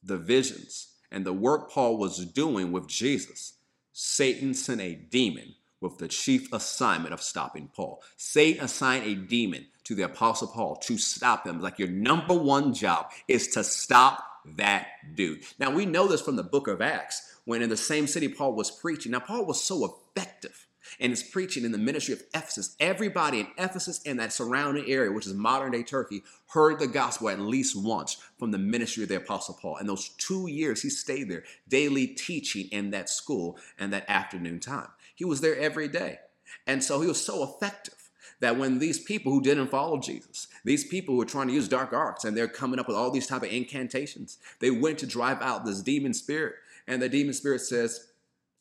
the 0.02 0.16
visions, 0.16 0.88
and 1.10 1.24
the 1.24 1.32
work 1.32 1.70
Paul 1.70 1.98
was 1.98 2.24
doing 2.24 2.72
with 2.72 2.88
Jesus, 2.88 3.54
Satan 3.92 4.54
sent 4.54 4.80
a 4.80 4.94
demon 4.94 5.54
with 5.80 5.98
the 5.98 6.08
chief 6.08 6.52
assignment 6.52 7.14
of 7.14 7.22
stopping 7.22 7.70
Paul. 7.74 8.02
Satan 8.16 8.64
assigned 8.64 9.06
a 9.06 9.14
demon 9.14 9.66
to 9.86 9.94
the 9.94 10.02
Apostle 10.02 10.48
Paul 10.48 10.76
to 10.76 10.98
stop 10.98 11.46
him. 11.46 11.60
Like 11.60 11.78
your 11.78 11.88
number 11.88 12.34
one 12.34 12.74
job 12.74 13.10
is 13.28 13.48
to 13.48 13.62
stop 13.62 14.24
that 14.56 14.88
dude. 15.14 15.42
Now 15.60 15.70
we 15.70 15.86
know 15.86 16.08
this 16.08 16.20
from 16.20 16.36
the 16.36 16.42
book 16.42 16.66
of 16.66 16.82
Acts 16.82 17.36
when 17.44 17.62
in 17.62 17.70
the 17.70 17.76
same 17.76 18.08
city 18.08 18.28
Paul 18.28 18.54
was 18.54 18.70
preaching. 18.70 19.12
Now, 19.12 19.20
Paul 19.20 19.46
was 19.46 19.62
so 19.62 19.96
effective 20.16 20.66
and 20.98 21.10
his 21.10 21.22
preaching 21.22 21.64
in 21.64 21.72
the 21.72 21.78
ministry 21.78 22.14
of 22.14 22.22
Ephesus, 22.34 22.74
everybody 22.80 23.40
in 23.40 23.46
Ephesus 23.58 24.00
and 24.04 24.18
that 24.18 24.32
surrounding 24.32 24.88
area, 24.88 25.12
which 25.12 25.26
is 25.26 25.34
modern 25.34 25.72
day 25.72 25.84
Turkey, 25.84 26.22
heard 26.48 26.80
the 26.80 26.86
gospel 26.88 27.28
at 27.28 27.40
least 27.40 27.80
once 27.80 28.16
from 28.38 28.50
the 28.50 28.58
ministry 28.58 29.04
of 29.04 29.08
the 29.08 29.16
Apostle 29.16 29.58
Paul. 29.60 29.76
And 29.76 29.88
those 29.88 30.10
two 30.10 30.48
years 30.48 30.82
he 30.82 30.90
stayed 30.90 31.30
there, 31.30 31.44
daily 31.68 32.08
teaching 32.08 32.66
in 32.72 32.90
that 32.90 33.08
school 33.08 33.56
and 33.78 33.92
that 33.92 34.08
afternoon 34.08 34.58
time. 34.58 34.88
He 35.14 35.24
was 35.24 35.40
there 35.40 35.56
every 35.56 35.88
day. 35.88 36.18
And 36.66 36.82
so 36.82 37.00
he 37.00 37.08
was 37.08 37.24
so 37.24 37.44
effective 37.44 37.95
that 38.40 38.58
when 38.58 38.78
these 38.78 38.98
people 38.98 39.32
who 39.32 39.40
didn't 39.40 39.68
follow 39.68 39.98
Jesus, 39.98 40.46
these 40.64 40.84
people 40.84 41.14
who 41.14 41.18
were 41.18 41.24
trying 41.24 41.48
to 41.48 41.54
use 41.54 41.68
dark 41.68 41.92
arts 41.92 42.24
and 42.24 42.36
they're 42.36 42.48
coming 42.48 42.78
up 42.78 42.86
with 42.86 42.96
all 42.96 43.10
these 43.10 43.26
type 43.26 43.42
of 43.42 43.50
incantations, 43.50 44.38
they 44.60 44.70
went 44.70 44.98
to 44.98 45.06
drive 45.06 45.40
out 45.40 45.64
this 45.64 45.80
demon 45.80 46.12
spirit. 46.12 46.54
And 46.86 47.00
the 47.00 47.08
demon 47.08 47.34
spirit 47.34 47.60
says, 47.60 48.08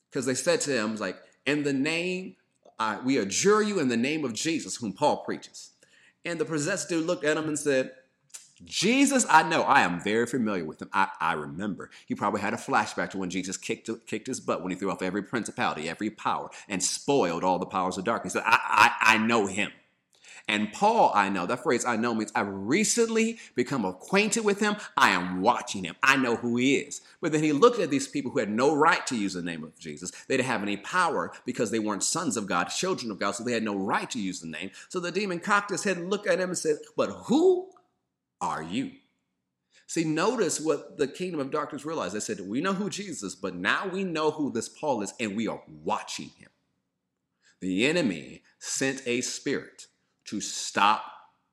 because 0.10 0.26
they 0.26 0.34
said 0.34 0.62
to 0.62 0.72
him, 0.72 0.96
like, 0.96 1.18
in 1.46 1.64
the 1.64 1.74
name, 1.74 2.36
we 3.04 3.18
adjure 3.18 3.62
you 3.62 3.80
in 3.80 3.90
the 3.90 3.98
name 3.98 4.24
of 4.24 4.34
Jesus, 4.34 4.78
whom 4.78 4.94
Paul 4.94 5.18
preaches. 5.18 5.72
And 6.24 6.40
the 6.40 6.46
possessed 6.46 6.90
dude 6.90 7.06
looked 7.06 7.26
at 7.26 7.38
him 7.38 7.48
and 7.48 7.60
said, 7.60 7.92
Jesus, 8.63 9.26
I 9.30 9.44
know. 9.44 9.63
I 9.63 9.82
am 9.82 10.00
very 10.00 10.26
familiar 10.26 10.63
with 10.63 10.82
him. 10.82 10.89
I, 10.94 11.10
I 11.20 11.34
remember. 11.34 11.89
He 12.06 12.15
probably 12.15 12.41
had 12.41 12.54
a 12.54 12.58
flashback 12.58 13.10
to 13.10 13.18
when 13.18 13.30
Jesus 13.30 13.58
kicked, 13.58 13.89
kicked 14.08 14.28
his 14.28 14.39
butt 14.39 14.62
when 14.62 14.72
he 14.72 14.78
threw 14.78 14.91
off 14.91 15.02
every 15.02 15.24
principality, 15.24 15.89
every 15.89 16.10
power, 16.10 16.50
and 16.70 16.82
spoiled 16.82 17.44
all 17.44 17.60
the 17.60 17.65
powers 17.65 17.98
of 17.98 18.06
darkness. 18.06 18.36
I, 18.36 18.41
I, 18.46 18.91
I 19.02 19.18
know 19.18 19.48
him. 19.48 19.72
And 20.48 20.72
Paul, 20.72 21.12
I 21.15 21.30
know, 21.30 21.48
that 21.48 21.63
phrase 21.63 21.86
I 21.86 21.96
know 21.96 22.13
means 22.13 22.32
I've 22.36 22.48
recently 22.48 23.39
become 23.56 23.84
acquainted 23.84 24.46
with 24.46 24.60
him. 24.60 24.76
I 24.96 25.10
am 25.10 25.41
watching 25.41 25.84
him. 25.84 25.96
I 26.04 26.18
know 26.18 26.36
who 26.36 26.58
he 26.58 26.76
is. 26.76 27.02
But 27.20 27.32
then 27.32 27.44
he 27.44 27.52
looked 27.52 27.80
at 27.80 27.89
these 27.89 28.08
people 28.08 28.32
who 28.32 28.39
had 28.39 28.50
no 28.50 28.76
right 28.76 29.06
to 29.08 29.18
use 29.18 29.34
the 29.34 29.41
name 29.41 29.63
of 29.63 29.78
Jesus. 29.80 30.12
They 30.28 30.38
didn't 30.38 30.50
have 30.50 30.62
any 30.62 30.78
power 30.78 31.32
because 31.46 31.72
they 31.72 31.80
weren't 31.80 32.04
sons 32.04 32.38
of 32.38 32.46
God, 32.46 32.65
children 32.65 33.12
of 33.12 33.20
God, 33.20 33.32
so 33.32 33.44
they 33.44 33.54
had 33.54 33.63
no 33.63 33.76
right 33.76 34.10
to 34.12 34.22
use 34.22 34.39
the 34.39 34.48
name. 34.48 34.70
So 34.88 35.00
the 35.00 35.12
demon 35.12 35.39
cocked 35.39 35.72
his 35.72 35.84
head 35.84 35.98
and 35.98 36.12
looked 36.12 36.28
at 36.28 36.39
him 36.39 36.50
and 36.50 36.58
said, 36.58 36.78
But 36.96 37.10
who 37.10 37.72
are 38.41 38.63
you? 38.63 38.91
See, 39.88 40.04
notice 40.04 40.60
what 40.60 40.98
the 40.98 41.08
kingdom 41.08 41.39
of 41.39 41.52
darkness 41.52 41.86
realized. 41.86 42.15
They 42.15 42.19
said, 42.19 42.41
We 42.41 42.62
know 42.62 42.74
who 42.74 42.89
Jesus 42.89 43.36
but 43.36 43.56
now 43.56 43.88
we 43.88 44.04
know 44.04 44.32
who 44.32 44.52
this 44.52 44.69
Paul 44.69 45.02
is, 45.02 45.13
and 45.19 45.36
we 45.36 45.48
are 45.48 45.62
watching 45.84 46.30
him. 46.38 46.50
The 47.62 47.86
enemy 47.86 48.43
sent 48.60 49.04
a 49.08 49.21
spirit 49.21 49.88
to 50.26 50.41
stop 50.41 51.04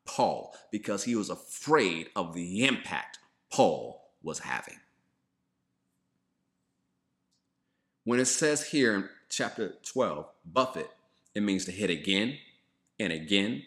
Paul 0.04 0.54
because 0.70 1.04
he 1.04 1.14
was 1.14 1.30
afraid 1.30 2.08
of 2.16 2.34
the 2.34 2.64
impact 2.64 3.18
Paul 3.50 4.10
was 4.22 4.40
having. 4.40 4.80
When 8.04 8.18
it 8.18 8.26
says 8.26 8.68
here 8.68 8.94
in 8.94 9.08
chapter 9.28 9.74
12, 9.84 10.26
buffet, 10.44 10.88
it 11.34 11.42
means 11.42 11.64
to 11.66 11.72
hit 11.72 11.90
again 11.90 12.38
and 12.98 13.12
again 13.12 13.62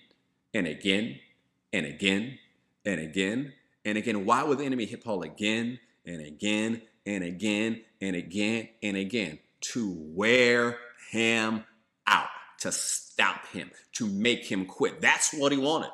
and 0.53 0.67
again 0.67 1.19
and 1.71 1.85
again 1.85 2.39
and 2.85 2.99
again 2.99 3.53
and 3.83 3.97
again. 3.97 4.25
Why 4.25 4.43
would 4.43 4.57
the 4.57 4.65
enemy 4.65 4.85
hit 4.85 5.03
Paul 5.03 5.23
again 5.23 5.79
and 6.05 6.21
again 6.21 6.81
and 7.05 7.23
again 7.23 7.81
and 8.01 8.15
again 8.15 8.69
and 8.81 8.97
again? 8.97 9.39
To 9.71 9.95
wear 9.97 10.77
him 11.11 11.63
out, 12.07 12.27
to 12.59 12.71
stop 12.71 13.47
him, 13.47 13.71
to 13.93 14.07
make 14.07 14.45
him 14.45 14.65
quit. 14.65 15.01
That's 15.01 15.33
what 15.33 15.51
he 15.51 15.57
wanted. 15.57 15.91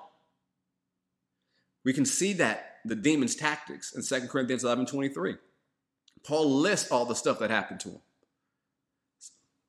We 1.84 1.94
can 1.94 2.06
see 2.06 2.34
that 2.34 2.80
the 2.86 2.96
demon's 2.96 3.36
tactics 3.36 3.94
in 3.94 4.04
2 4.04 4.28
Corinthians 4.28 4.64
11 4.64 4.86
23. 4.86 5.36
Paul 6.24 6.52
lists 6.60 6.92
all 6.92 7.06
the 7.06 7.16
stuff 7.16 7.40
that 7.40 7.50
happened 7.50 7.80
to 7.82 7.90
him 7.90 8.02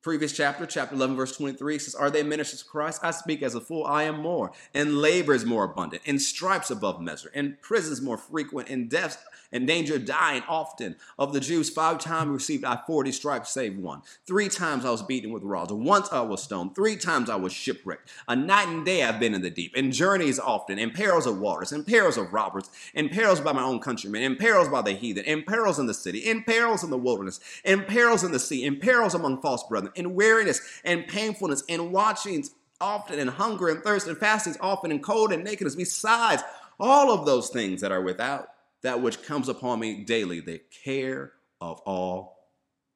previous 0.03 0.33
chapter, 0.33 0.65
chapter 0.65 0.95
11, 0.95 1.15
verse 1.15 1.35
23 1.35 1.79
says, 1.79 1.95
Are 1.95 2.11
they 2.11 2.21
ministers 2.21 2.61
of 2.61 2.67
Christ? 2.67 2.99
I 3.03 3.11
speak 3.11 3.41
as 3.41 3.55
a 3.55 3.61
fool, 3.61 3.85
I 3.85 4.03
am 4.03 4.19
more. 4.19 4.51
And 4.73 4.97
labor 4.97 5.33
is 5.33 5.45
more 5.45 5.63
abundant, 5.63 6.03
and 6.05 6.21
stripes 6.21 6.69
above 6.69 7.01
measure, 7.01 7.31
and 7.33 7.59
prisons 7.61 8.01
more 8.01 8.17
frequent, 8.17 8.69
and 8.69 8.89
deaths 8.89 9.17
and 9.53 9.67
danger 9.67 9.95
of 9.95 10.05
dying 10.05 10.43
often. 10.49 10.97
Of 11.17 11.31
the 11.31 11.39
Jews, 11.39 11.69
five 11.69 11.99
times 11.99 12.31
received 12.31 12.65
I 12.65 12.81
40 12.85 13.11
stripes, 13.13 13.51
save 13.51 13.77
one. 13.77 14.01
Three 14.25 14.49
times 14.49 14.83
I 14.83 14.89
was 14.89 15.03
beaten 15.03 15.31
with 15.31 15.43
rods. 15.43 15.71
Once 15.71 16.11
I 16.11 16.21
was 16.21 16.43
stoned. 16.43 16.75
Three 16.75 16.97
times 16.97 17.29
I 17.29 17.35
was 17.35 17.53
shipwrecked. 17.53 18.09
A 18.27 18.35
night 18.35 18.67
and 18.67 18.83
day 18.83 19.03
I've 19.03 19.19
been 19.19 19.35
in 19.35 19.41
the 19.41 19.49
deep, 19.49 19.77
in 19.77 19.91
journeys 19.91 20.39
often, 20.39 20.79
in 20.79 20.91
perils 20.91 21.27
of 21.27 21.39
waters, 21.39 21.71
in 21.71 21.83
perils 21.83 22.17
of 22.17 22.33
robbers, 22.33 22.69
in 22.93 23.09
perils 23.09 23.39
by 23.39 23.53
my 23.53 23.63
own 23.63 23.79
countrymen, 23.79 24.23
in 24.23 24.35
perils 24.35 24.67
by 24.67 24.81
the 24.81 24.93
heathen, 24.93 25.23
in 25.25 25.43
perils 25.43 25.77
in 25.77 25.85
the 25.85 25.93
city, 25.93 26.19
in 26.19 26.43
perils 26.43 26.83
in 26.83 26.89
the 26.89 26.97
wilderness, 26.97 27.39
in 27.63 27.83
perils 27.83 28.23
in 28.23 28.31
the 28.31 28.39
sea, 28.39 28.65
in 28.65 28.79
perils 28.79 29.13
among 29.13 29.39
false 29.41 29.63
brethren, 29.63 29.92
in 29.95 30.15
weariness 30.15 30.61
and 30.83 31.07
painfulness, 31.07 31.63
and 31.69 31.91
watchings 31.91 32.51
often, 32.81 33.19
and 33.19 33.29
hunger 33.31 33.69
and 33.69 33.83
thirst, 33.83 34.07
and 34.07 34.17
fastings 34.17 34.57
often, 34.59 34.91
and 34.91 35.03
cold 35.03 35.31
and 35.31 35.43
nakedness, 35.43 35.75
besides 35.75 36.43
all 36.79 37.11
of 37.11 37.25
those 37.25 37.49
things 37.49 37.81
that 37.81 37.91
are 37.91 38.01
without 38.01 38.49
that 38.81 39.01
which 39.01 39.23
comes 39.23 39.47
upon 39.47 39.79
me 39.79 40.03
daily, 40.03 40.39
the 40.39 40.61
care 40.83 41.33
of 41.61 41.79
all 41.81 42.49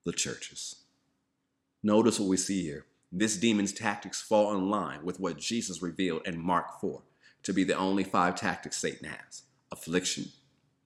the 0.03 0.11
churches. 0.11 0.75
Notice 1.81 2.19
what 2.19 2.29
we 2.29 2.37
see 2.37 2.61
here. 2.63 2.85
This 3.11 3.37
demon's 3.37 3.71
tactics 3.71 4.21
fall 4.21 4.53
in 4.53 4.69
line 4.69 5.03
with 5.03 5.19
what 5.19 5.37
Jesus 5.37 5.81
revealed 5.81 6.27
in 6.27 6.41
Mark 6.41 6.81
4 6.81 7.01
to 7.43 7.53
be 7.53 7.63
the 7.63 7.77
only 7.77 8.03
five 8.03 8.35
tactics 8.35 8.77
Satan 8.77 9.07
has 9.07 9.43
affliction, 9.71 10.25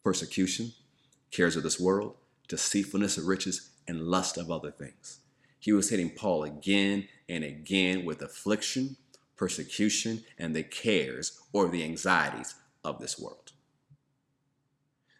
persecution, 0.04 0.74
cares 1.32 1.56
of 1.56 1.64
this 1.64 1.80
world, 1.80 2.16
deceitfulness 2.48 3.18
of 3.18 3.26
riches, 3.26 3.70
and 3.88 4.02
lust 4.02 4.38
of 4.38 4.52
other 4.52 4.72
things. 4.72 5.20
He 5.62 5.72
was 5.72 5.92
hitting 5.92 6.10
Paul 6.10 6.44
again 6.44 7.08
and 7.30 7.44
again 7.44 8.04
with 8.04 8.24
affliction, 8.24 8.98
persecution, 9.38 10.24
and 10.40 10.56
the 10.56 10.64
cares 10.64 11.40
or 11.54 11.70
the 11.70 11.84
anxieties 11.84 12.56
of 12.84 13.00
this 13.00 13.20
world. 13.20 13.52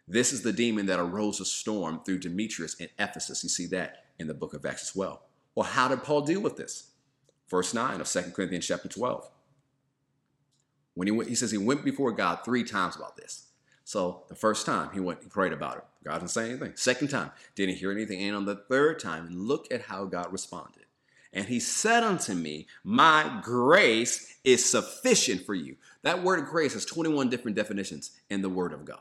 This 0.08 0.32
is 0.32 0.42
the 0.42 0.52
demon 0.52 0.86
that 0.86 0.98
arose 0.98 1.40
a 1.40 1.44
storm 1.44 2.00
through 2.04 2.18
Demetrius 2.18 2.74
in 2.74 2.88
Ephesus. 2.98 3.44
You 3.44 3.48
see 3.48 3.66
that 3.66 4.04
in 4.18 4.26
the 4.26 4.34
book 4.34 4.52
of 4.52 4.66
Acts 4.66 4.82
as 4.82 4.96
well. 4.96 5.22
Well, 5.54 5.64
how 5.64 5.86
did 5.86 6.02
Paul 6.02 6.22
deal 6.22 6.40
with 6.40 6.56
this? 6.56 6.90
Verse 7.48 7.72
9 7.72 8.00
of 8.00 8.08
2 8.08 8.32
Corinthians 8.34 8.66
chapter 8.66 8.88
12. 8.88 9.30
When 10.94 11.06
he 11.06 11.12
went, 11.12 11.28
he 11.28 11.36
says 11.36 11.52
he 11.52 11.56
went 11.58 11.84
before 11.84 12.10
God 12.10 12.40
three 12.44 12.64
times 12.64 12.96
about 12.96 13.16
this. 13.16 13.46
So 13.84 14.24
the 14.28 14.34
first 14.34 14.66
time 14.66 14.90
he 14.92 15.00
went 15.00 15.22
and 15.22 15.30
prayed 15.30 15.52
about 15.52 15.76
it. 15.76 15.84
God 16.04 16.18
didn't 16.18 16.30
say 16.30 16.50
anything. 16.50 16.72
Second 16.74 17.08
time, 17.08 17.30
didn't 17.54 17.76
hear 17.76 17.92
anything. 17.92 18.20
And 18.22 18.36
on 18.36 18.44
the 18.44 18.56
third 18.56 18.98
time, 18.98 19.26
and 19.26 19.40
look 19.40 19.72
at 19.72 19.82
how 19.82 20.04
God 20.04 20.32
responded. 20.32 20.84
And 21.32 21.46
he 21.46 21.60
said 21.60 22.02
unto 22.02 22.34
me, 22.34 22.66
My 22.84 23.40
grace 23.42 24.36
is 24.44 24.68
sufficient 24.68 25.46
for 25.46 25.54
you. 25.54 25.76
That 26.02 26.22
word 26.22 26.46
grace 26.46 26.74
has 26.74 26.84
21 26.84 27.30
different 27.30 27.56
definitions 27.56 28.10
in 28.28 28.42
the 28.42 28.48
Word 28.48 28.72
of 28.72 28.84
God. 28.84 28.98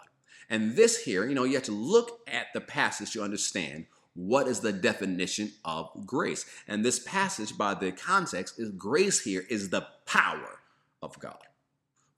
And 0.49 0.75
this 0.75 1.03
here, 1.03 1.27
you 1.27 1.35
know, 1.35 1.43
you 1.43 1.55
have 1.55 1.63
to 1.63 1.71
look 1.71 2.19
at 2.27 2.47
the 2.53 2.61
passage 2.61 3.11
to 3.13 3.23
understand 3.23 3.85
what 4.13 4.47
is 4.47 4.59
the 4.59 4.73
definition 4.73 5.51
of 5.63 5.89
grace. 6.05 6.45
And 6.67 6.83
this 6.83 6.99
passage, 6.99 7.57
by 7.57 7.73
the 7.73 7.91
context, 7.91 8.59
is 8.59 8.69
grace 8.71 9.21
here 9.21 9.45
is 9.49 9.69
the 9.69 9.87
power 10.05 10.59
of 11.01 11.17
God. 11.19 11.39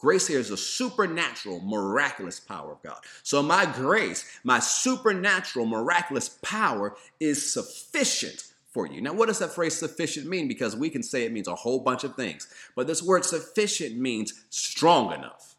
Grace 0.03 0.27
here 0.27 0.39
is 0.39 0.51
a 0.51 0.57
supernatural, 0.57 1.61
miraculous 1.61 2.37
power 2.37 2.73
of 2.73 2.83
God. 2.83 2.97
So, 3.23 3.41
my 3.41 3.65
grace, 3.65 4.37
my 4.43 4.59
supernatural, 4.59 5.65
miraculous 5.65 6.27
power 6.41 6.97
is 7.21 7.53
sufficient 7.53 8.51
for 8.67 8.85
you. 8.85 8.99
Now, 8.99 9.13
what 9.13 9.27
does 9.27 9.39
that 9.39 9.51
phrase 9.51 9.75
sufficient 9.75 10.27
mean? 10.27 10.49
Because 10.49 10.75
we 10.75 10.89
can 10.89 11.03
say 11.03 11.23
it 11.23 11.31
means 11.31 11.47
a 11.47 11.55
whole 11.55 11.79
bunch 11.79 12.03
of 12.03 12.17
things, 12.17 12.49
but 12.75 12.85
this 12.85 13.01
word 13.01 13.23
sufficient 13.23 13.95
means 13.95 14.43
strong 14.49 15.13
enough. 15.13 15.55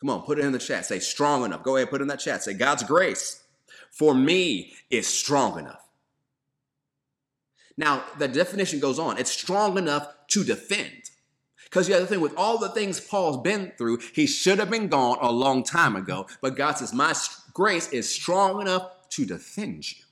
Come 0.00 0.08
on, 0.08 0.22
put 0.22 0.38
it 0.38 0.46
in 0.46 0.52
the 0.52 0.58
chat. 0.58 0.86
Say 0.86 0.98
strong 0.98 1.44
enough. 1.44 1.62
Go 1.62 1.76
ahead, 1.76 1.90
put 1.90 2.00
it 2.00 2.04
in 2.04 2.08
that 2.08 2.20
chat. 2.20 2.42
Say 2.42 2.54
God's 2.54 2.84
grace 2.84 3.42
for 3.90 4.14
me 4.14 4.72
is 4.88 5.06
strong 5.06 5.58
enough. 5.58 5.86
Now, 7.76 8.04
the 8.16 8.28
definition 8.28 8.80
goes 8.80 8.98
on. 8.98 9.18
It's 9.18 9.30
strong 9.30 9.76
enough 9.76 10.08
to 10.28 10.42
defend. 10.42 11.10
Because 11.74 11.88
you 11.88 11.94
the 11.94 12.02
other 12.02 12.06
thing, 12.06 12.20
with 12.20 12.36
all 12.36 12.56
the 12.56 12.68
things 12.68 13.00
Paul's 13.00 13.38
been 13.38 13.72
through, 13.76 13.98
he 14.12 14.28
should 14.28 14.60
have 14.60 14.70
been 14.70 14.86
gone 14.86 15.18
a 15.20 15.32
long 15.32 15.64
time 15.64 15.96
ago. 15.96 16.28
But 16.40 16.54
God 16.54 16.78
says, 16.78 16.94
My 16.94 17.12
grace 17.52 17.88
is 17.88 18.08
strong 18.08 18.60
enough 18.60 18.92
to 19.10 19.26
defend 19.26 19.90
you. 19.90 20.04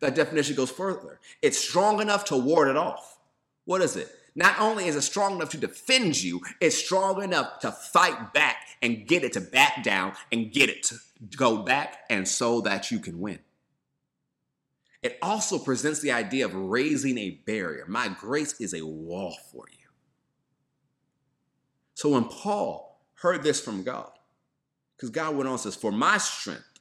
That 0.00 0.14
definition 0.14 0.54
goes 0.54 0.70
further. 0.70 1.18
It's 1.40 1.56
strong 1.56 2.02
enough 2.02 2.26
to 2.26 2.36
ward 2.36 2.68
it 2.68 2.76
off. 2.76 3.16
What 3.64 3.80
is 3.80 3.96
it? 3.96 4.10
Not 4.34 4.60
only 4.60 4.86
is 4.86 4.96
it 4.96 5.00
strong 5.00 5.36
enough 5.36 5.48
to 5.50 5.56
defend 5.56 6.22
you, 6.22 6.42
it's 6.60 6.76
strong 6.76 7.22
enough 7.22 7.60
to 7.60 7.72
fight 7.72 8.34
back 8.34 8.58
and 8.82 9.06
get 9.06 9.24
it 9.24 9.32
to 9.34 9.40
back 9.40 9.82
down 9.82 10.12
and 10.30 10.52
get 10.52 10.68
it 10.68 10.82
to 10.82 10.96
go 11.38 11.62
back 11.62 12.00
and 12.10 12.28
so 12.28 12.60
that 12.60 12.90
you 12.90 12.98
can 12.98 13.18
win. 13.18 13.38
It 15.02 15.16
also 15.22 15.58
presents 15.58 16.00
the 16.00 16.12
idea 16.12 16.44
of 16.44 16.54
raising 16.54 17.16
a 17.16 17.30
barrier. 17.46 17.86
My 17.88 18.08
grace 18.08 18.60
is 18.60 18.74
a 18.74 18.84
wall 18.84 19.38
for 19.50 19.64
you. 19.72 19.83
So 21.94 22.10
when 22.10 22.24
Paul 22.24 23.00
heard 23.14 23.42
this 23.42 23.60
from 23.60 23.82
God, 23.82 24.10
because 24.96 25.10
God 25.10 25.34
went 25.36 25.48
on 25.48 25.54
and 25.54 25.60
says, 25.60 25.76
For 25.76 25.92
my 25.92 26.18
strength 26.18 26.80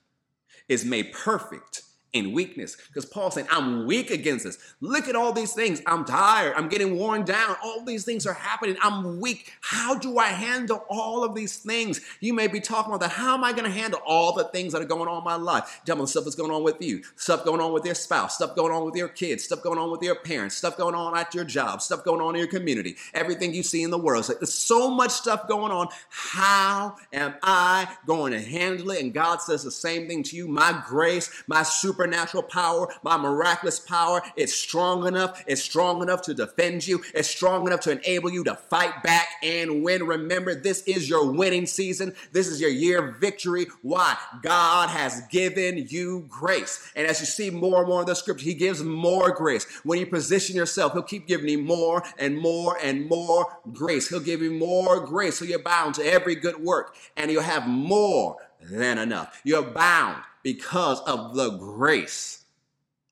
is 0.67 0.85
made 0.85 1.13
perfect 1.13 1.83
in 2.13 2.31
weakness. 2.31 2.77
Because 2.87 3.05
Paul's 3.05 3.35
saying, 3.35 3.47
I'm 3.51 3.85
weak 3.85 4.11
against 4.11 4.45
this. 4.45 4.57
Look 4.81 5.07
at 5.07 5.15
all 5.15 5.33
these 5.33 5.53
things. 5.53 5.81
I'm 5.85 6.05
tired. 6.05 6.53
I'm 6.55 6.69
getting 6.69 6.95
worn 6.97 7.23
down. 7.25 7.55
All 7.63 7.83
these 7.83 8.05
things 8.05 8.25
are 8.25 8.33
happening. 8.33 8.77
I'm 8.81 9.19
weak. 9.19 9.51
How 9.61 9.95
do 9.95 10.17
I 10.19 10.27
handle 10.27 10.85
all 10.89 11.23
of 11.23 11.35
these 11.35 11.57
things? 11.57 12.01
You 12.19 12.33
may 12.33 12.47
be 12.47 12.59
talking 12.59 12.91
about 12.91 13.01
that. 13.01 13.11
How 13.11 13.33
am 13.33 13.43
I 13.43 13.51
going 13.51 13.65
to 13.65 13.71
handle 13.71 13.99
all 14.05 14.33
the 14.33 14.45
things 14.45 14.73
that 14.73 14.81
are 14.81 14.85
going 14.85 15.07
on 15.07 15.17
in 15.17 15.23
my 15.23 15.35
life? 15.35 15.81
Tell 15.85 15.95
me 15.95 16.05
stuff 16.05 16.23
that's 16.23 16.35
going 16.35 16.51
on 16.51 16.63
with 16.63 16.81
you, 16.81 17.01
stuff 17.15 17.43
going 17.43 17.59
on 17.59 17.73
with 17.73 17.85
your 17.85 17.95
spouse, 17.95 18.35
stuff 18.35 18.55
going 18.55 18.71
on 18.71 18.85
with 18.85 18.95
your 18.95 19.07
kids, 19.07 19.43
stuff 19.43 19.63
going 19.63 19.79
on 19.79 19.91
with 19.91 20.01
your 20.01 20.15
parents, 20.15 20.55
stuff 20.55 20.77
going 20.77 20.95
on 20.95 21.17
at 21.17 21.33
your 21.33 21.45
job, 21.45 21.81
stuff 21.81 22.03
going 22.03 22.21
on 22.21 22.35
in 22.35 22.39
your 22.39 22.47
community, 22.47 22.95
everything 23.13 23.53
you 23.53 23.63
see 23.63 23.83
in 23.83 23.89
the 23.89 23.97
world. 23.97 24.27
Like, 24.29 24.39
there's 24.39 24.53
so 24.53 24.89
much 24.89 25.11
stuff 25.11 25.47
going 25.47 25.71
on. 25.71 25.87
How 26.09 26.95
am 27.11 27.33
I 27.41 27.87
going 28.05 28.33
to 28.33 28.39
handle 28.39 28.91
it? 28.91 29.01
And 29.01 29.13
God 29.13 29.41
says 29.41 29.63
the 29.63 29.71
same 29.71 30.07
thing 30.07 30.23
to 30.23 30.35
you. 30.35 30.47
My 30.47 30.83
grace, 30.87 31.43
my 31.47 31.63
super 31.63 32.02
supernatural 32.03 32.43
power, 32.43 32.87
my 33.03 33.17
miraculous 33.17 33.79
power. 33.79 34.21
It's 34.35 34.53
strong 34.53 35.07
enough. 35.07 35.41
It's 35.47 35.61
strong 35.61 36.01
enough 36.01 36.21
to 36.23 36.33
defend 36.33 36.85
you. 36.85 37.01
It's 37.13 37.29
strong 37.29 37.65
enough 37.65 37.79
to 37.81 37.91
enable 37.91 38.29
you 38.29 38.43
to 38.43 38.55
fight 38.55 39.01
back 39.03 39.27
and 39.41 39.83
win. 39.83 40.05
Remember, 40.05 40.53
this 40.53 40.83
is 40.83 41.07
your 41.07 41.31
winning 41.31 41.65
season. 41.65 42.13
This 42.33 42.47
is 42.47 42.59
your 42.59 42.69
year 42.69 43.07
of 43.07 43.17
victory. 43.17 43.67
Why? 43.83 44.17
God 44.41 44.89
has 44.89 45.21
given 45.31 45.85
you 45.89 46.25
grace. 46.27 46.91
And 46.95 47.07
as 47.07 47.21
you 47.21 47.25
see 47.25 47.49
more 47.49 47.79
and 47.79 47.87
more 47.87 48.01
in 48.01 48.07
the 48.07 48.15
scripture, 48.15 48.45
He 48.45 48.53
gives 48.53 48.83
more 48.83 49.31
grace. 49.31 49.65
When 49.83 49.97
you 49.97 50.05
position 50.05 50.57
yourself, 50.57 50.91
He'll 50.91 51.03
keep 51.03 51.25
giving 51.25 51.47
you 51.47 51.59
more 51.59 52.03
and 52.19 52.37
more 52.37 52.77
and 52.83 53.07
more 53.07 53.45
grace. 53.71 54.09
He'll 54.09 54.19
give 54.19 54.41
you 54.41 54.51
more 54.51 54.99
grace 54.99 55.39
so 55.39 55.45
you're 55.45 55.59
bound 55.59 55.95
to 55.95 56.05
every 56.05 56.35
good 56.35 56.57
work 56.57 56.95
and 57.15 57.31
you'll 57.31 57.43
have 57.43 57.65
more 57.65 58.37
than 58.61 58.97
enough. 58.97 59.41
You're 59.43 59.63
bound 59.63 60.23
because 60.43 60.99
of 61.01 61.35
the 61.35 61.57
grace 61.57 62.43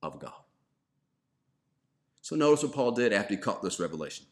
of 0.02 0.20
God. 0.20 0.32
So 2.20 2.36
notice 2.36 2.62
what 2.62 2.72
Paul 2.72 2.92
did 2.92 3.12
after 3.12 3.34
he 3.34 3.40
caught 3.40 3.62
this 3.62 3.80
revelation. 3.80 4.26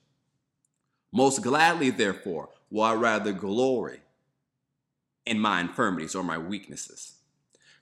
Most 1.12 1.42
gladly, 1.42 1.90
therefore, 1.90 2.50
will 2.70 2.82
I 2.82 2.94
rather 2.94 3.32
glory 3.32 4.00
in 5.26 5.40
my 5.40 5.60
infirmities 5.60 6.14
or 6.14 6.22
my 6.22 6.38
weaknesses. 6.38 7.16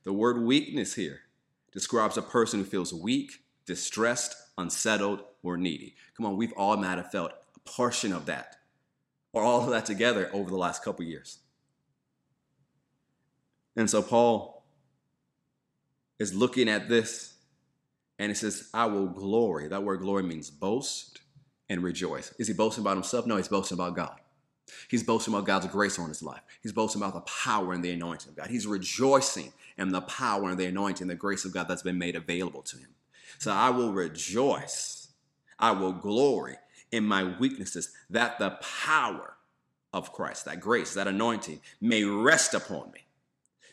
The 0.05 0.13
word 0.13 0.39
weakness 0.41 0.95
here 0.95 1.21
describes 1.73 2.17
a 2.17 2.23
person 2.23 2.61
who 2.61 2.65
feels 2.65 2.95
weak, 2.95 3.43
distressed, 3.67 4.35
unsettled, 4.57 5.23
or 5.43 5.57
needy. 5.57 5.95
Come 6.17 6.27
on, 6.27 6.37
we've 6.37 6.53
all 6.57 6.77
might 6.77 6.97
have 6.97 7.11
felt 7.11 7.33
a 7.55 7.61
portion 7.61 8.13
of 8.13 8.27
that 8.27 8.57
or 9.33 9.43
all 9.43 9.63
of 9.63 9.71
that 9.71 9.85
together 9.85 10.31
over 10.33 10.51
the 10.51 10.57
last 10.57 10.83
couple 10.83 11.05
years. 11.05 11.39
And 13.77 13.89
so 13.89 14.03
Paul 14.03 14.58
is 16.19 16.35
looking 16.35 16.69
at 16.69 16.89
this 16.89 17.35
and 18.19 18.33
it 18.33 18.37
says, 18.37 18.69
I 18.75 18.87
will 18.87 19.07
glory. 19.07 19.69
That 19.69 19.85
word 19.85 20.01
glory 20.01 20.25
means 20.25 20.51
boast 20.51 21.21
and 21.69 21.83
rejoice. 21.83 22.35
Is 22.39 22.49
he 22.49 22.55
boasting 22.55 22.83
about 22.83 22.97
himself? 22.97 23.27
No, 23.27 23.37
he's 23.37 23.49
boasting 23.49 23.77
about 23.77 23.95
God. 23.95 24.19
He's 24.89 25.03
boasting 25.03 25.33
about 25.33 25.47
God's 25.47 25.67
grace 25.67 25.99
on 25.99 26.09
his 26.09 26.23
life. 26.23 26.43
He's 26.63 26.73
boasting 26.73 27.01
about 27.01 27.15
the 27.15 27.21
power 27.21 27.73
and 27.73 27.83
the 27.83 27.93
anointing 27.93 28.31
of 28.31 28.37
God. 28.37 28.49
He's 28.49 28.67
rejoicing 28.67 29.53
in 29.79 29.91
the 29.91 30.01
power 30.03 30.51
and 30.51 30.59
the 30.59 30.67
anointing, 30.67 31.07
the 31.07 31.15
grace 31.15 31.45
of 31.45 31.55
God 31.55 31.69
that's 31.69 31.83
been 31.83 31.99
made 31.99 32.17
available 32.17 32.63
to 32.63 32.77
him. 32.77 32.89
So 33.39 33.53
I 33.53 33.71
will 33.71 33.93
rejoice. 33.93 35.09
I 35.59 35.71
will 35.73 35.93
glory 35.93 36.57
in 36.91 37.05
my 37.05 37.25
weaknesses 37.39 37.93
that 38.11 38.39
the 38.39 38.59
power 38.85 39.35
of 39.93 40.13
Christ, 40.13 40.45
that 40.45 40.61
grace, 40.61 40.95
that 40.95 41.09
anointing 41.09 41.61
may 41.81 42.05
rest 42.05 42.55
upon 42.55 42.91
me. 42.93 43.01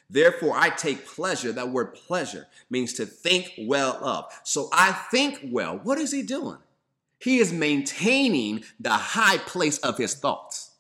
Therefore, 0.09 0.55
I 0.55 0.69
take 0.69 1.07
pleasure. 1.07 1.51
That 1.51 1.69
word 1.69 1.95
pleasure 1.95 2.47
means 2.69 2.93
to 2.93 3.05
think 3.05 3.53
well 3.57 3.97
of. 4.03 4.25
So 4.43 4.69
I 4.71 4.91
think 4.91 5.39
well. 5.43 5.79
What 5.81 5.97
is 5.97 6.11
he 6.11 6.21
doing? 6.21 6.57
He 7.19 7.39
is 7.39 7.51
maintaining 7.51 8.63
the 8.79 8.91
high 8.91 9.37
place 9.37 9.77
of 9.79 9.97
his 9.97 10.13
thoughts. 10.13 10.71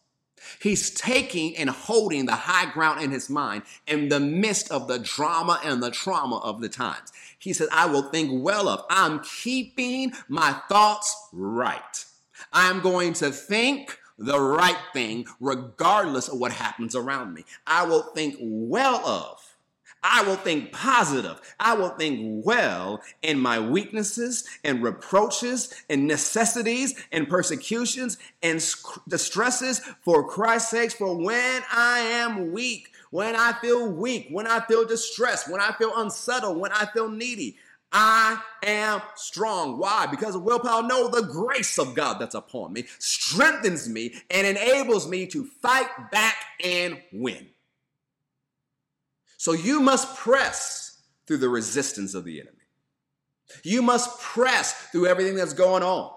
He's 0.59 0.91
taking 0.91 1.57
and 1.57 1.69
holding 1.69 2.27
the 2.27 2.35
high 2.35 2.71
ground 2.71 3.01
in 3.01 3.11
his 3.11 3.29
mind 3.29 3.63
in 3.87 4.09
the 4.09 4.19
midst 4.19 4.71
of 4.71 4.87
the 4.87 4.99
drama 4.99 5.59
and 5.63 5.81
the 5.81 5.91
trauma 5.91 6.37
of 6.37 6.61
the 6.61 6.69
times. 6.69 7.11
He 7.39 7.51
says, 7.51 7.67
I 7.71 7.87
will 7.87 8.03
think 8.03 8.43
well 8.43 8.69
of. 8.69 8.85
I'm 8.89 9.21
keeping 9.21 10.13
my 10.27 10.51
thoughts 10.69 11.29
right. 11.33 12.05
I'm 12.53 12.81
going 12.81 13.13
to 13.13 13.31
think 13.31 13.99
the 14.17 14.39
right 14.39 14.77
thing 14.93 15.25
regardless 15.39 16.27
of 16.27 16.39
what 16.39 16.51
happens 16.51 16.95
around 16.95 17.33
me. 17.33 17.45
I 17.67 17.85
will 17.85 18.03
think 18.03 18.37
well 18.39 19.05
of. 19.05 19.41
I 20.07 20.21
will 20.21 20.35
think 20.35 20.71
positive. 20.71 21.41
I 21.59 21.73
will 21.73 21.89
think 21.89 22.45
well 22.45 23.01
in 23.23 23.39
my 23.39 23.59
weaknesses 23.59 24.47
and 24.63 24.83
reproaches 24.83 25.73
and 25.89 26.05
necessities 26.05 26.93
and 27.11 27.27
persecutions 27.27 28.19
and 28.43 28.63
distresses 29.07 29.79
for 30.03 30.27
Christ's 30.27 30.69
sake. 30.69 30.91
For 30.91 31.17
when 31.17 31.63
I 31.71 31.99
am 31.99 32.51
weak, 32.51 32.89
when 33.09 33.35
I 33.35 33.53
feel 33.53 33.91
weak, 33.91 34.27
when 34.29 34.45
I 34.45 34.59
feel 34.67 34.85
distressed, 34.85 35.49
when 35.49 35.59
I 35.59 35.71
feel 35.71 35.93
unsettled, 35.95 36.59
when 36.59 36.71
I 36.71 36.85
feel 36.93 37.09
needy, 37.09 37.57
I 37.97 38.41
am 38.61 39.01
strong. 39.15 39.77
Why? 39.79 40.05
Because 40.05 40.35
of 40.35 40.43
willpower. 40.43 40.83
No, 40.83 41.07
the 41.07 41.21
grace 41.21 41.79
of 41.79 41.95
God 41.95 42.19
that's 42.19 42.35
upon 42.35 42.73
me 42.73 42.83
strengthens 42.99 43.87
me 43.87 44.15
and 44.29 44.45
enables 44.45 45.07
me 45.07 45.25
to 45.27 45.45
fight 45.45 46.11
back 46.11 46.35
and 46.61 47.01
win. 47.13 47.47
So 49.37 49.53
you 49.53 49.79
must 49.79 50.17
press 50.17 51.03
through 51.25 51.37
the 51.37 51.47
resistance 51.47 52.15
of 52.15 52.25
the 52.25 52.41
enemy. 52.41 52.57
You 53.63 53.81
must 53.81 54.19
press 54.19 54.73
through 54.91 55.07
everything 55.07 55.35
that's 55.35 55.53
going 55.53 55.81
on. 55.81 56.11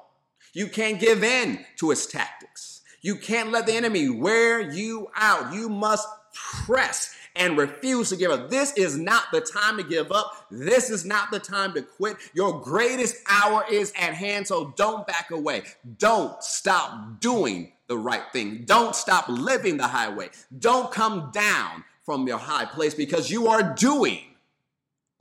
You 0.55 0.67
can't 0.67 0.99
give 0.99 1.23
in 1.23 1.65
to 1.77 1.91
his 1.91 2.09
tactics. 2.09 2.83
You 3.03 3.15
can't 3.15 3.53
let 3.53 3.67
the 3.67 3.75
enemy 3.75 4.09
wear 4.09 4.61
you 4.61 5.09
out. 5.15 5.55
You 5.55 5.69
must 5.69 6.09
press 6.35 7.15
and 7.39 7.57
refuse 7.57 8.11
to 8.11 8.17
give 8.17 8.31
up. 8.31 8.51
This 8.51 8.73
is 8.77 8.99
not 8.99 9.25
the 9.33 9.41
time 9.41 9.77
to 9.79 9.83
give 9.83 10.13
up. 10.13 10.47
This 10.51 10.91
is 10.91 11.05
not 11.05 11.31
the 11.31 11.39
time 11.39 11.73
to 11.75 11.83
quit. 11.83 12.17
Your 12.35 12.61
greatest 12.61 13.17
hour 13.31 13.65
is 13.71 13.93
at 13.97 14.15
hand, 14.15 14.47
so 14.47 14.75
don't 14.77 15.07
back 15.07 15.31
away. 15.31 15.63
Don't 15.99 16.43
stop 16.43 17.21
doing 17.21 17.73
the 17.87 17.97
right 17.97 18.25
thing. 18.33 18.65
Don't 18.67 18.95
stop 18.95 19.29
living 19.29 19.77
the 19.77 19.87
highway. 19.87 20.31
Don't 20.59 20.91
come 20.93 21.31
down 21.33 21.85
from 22.05 22.27
your 22.27 22.39
high 22.39 22.65
place 22.65 22.95
because 22.95 23.31
you 23.31 23.49
are 23.49 23.75
doing 23.75 24.21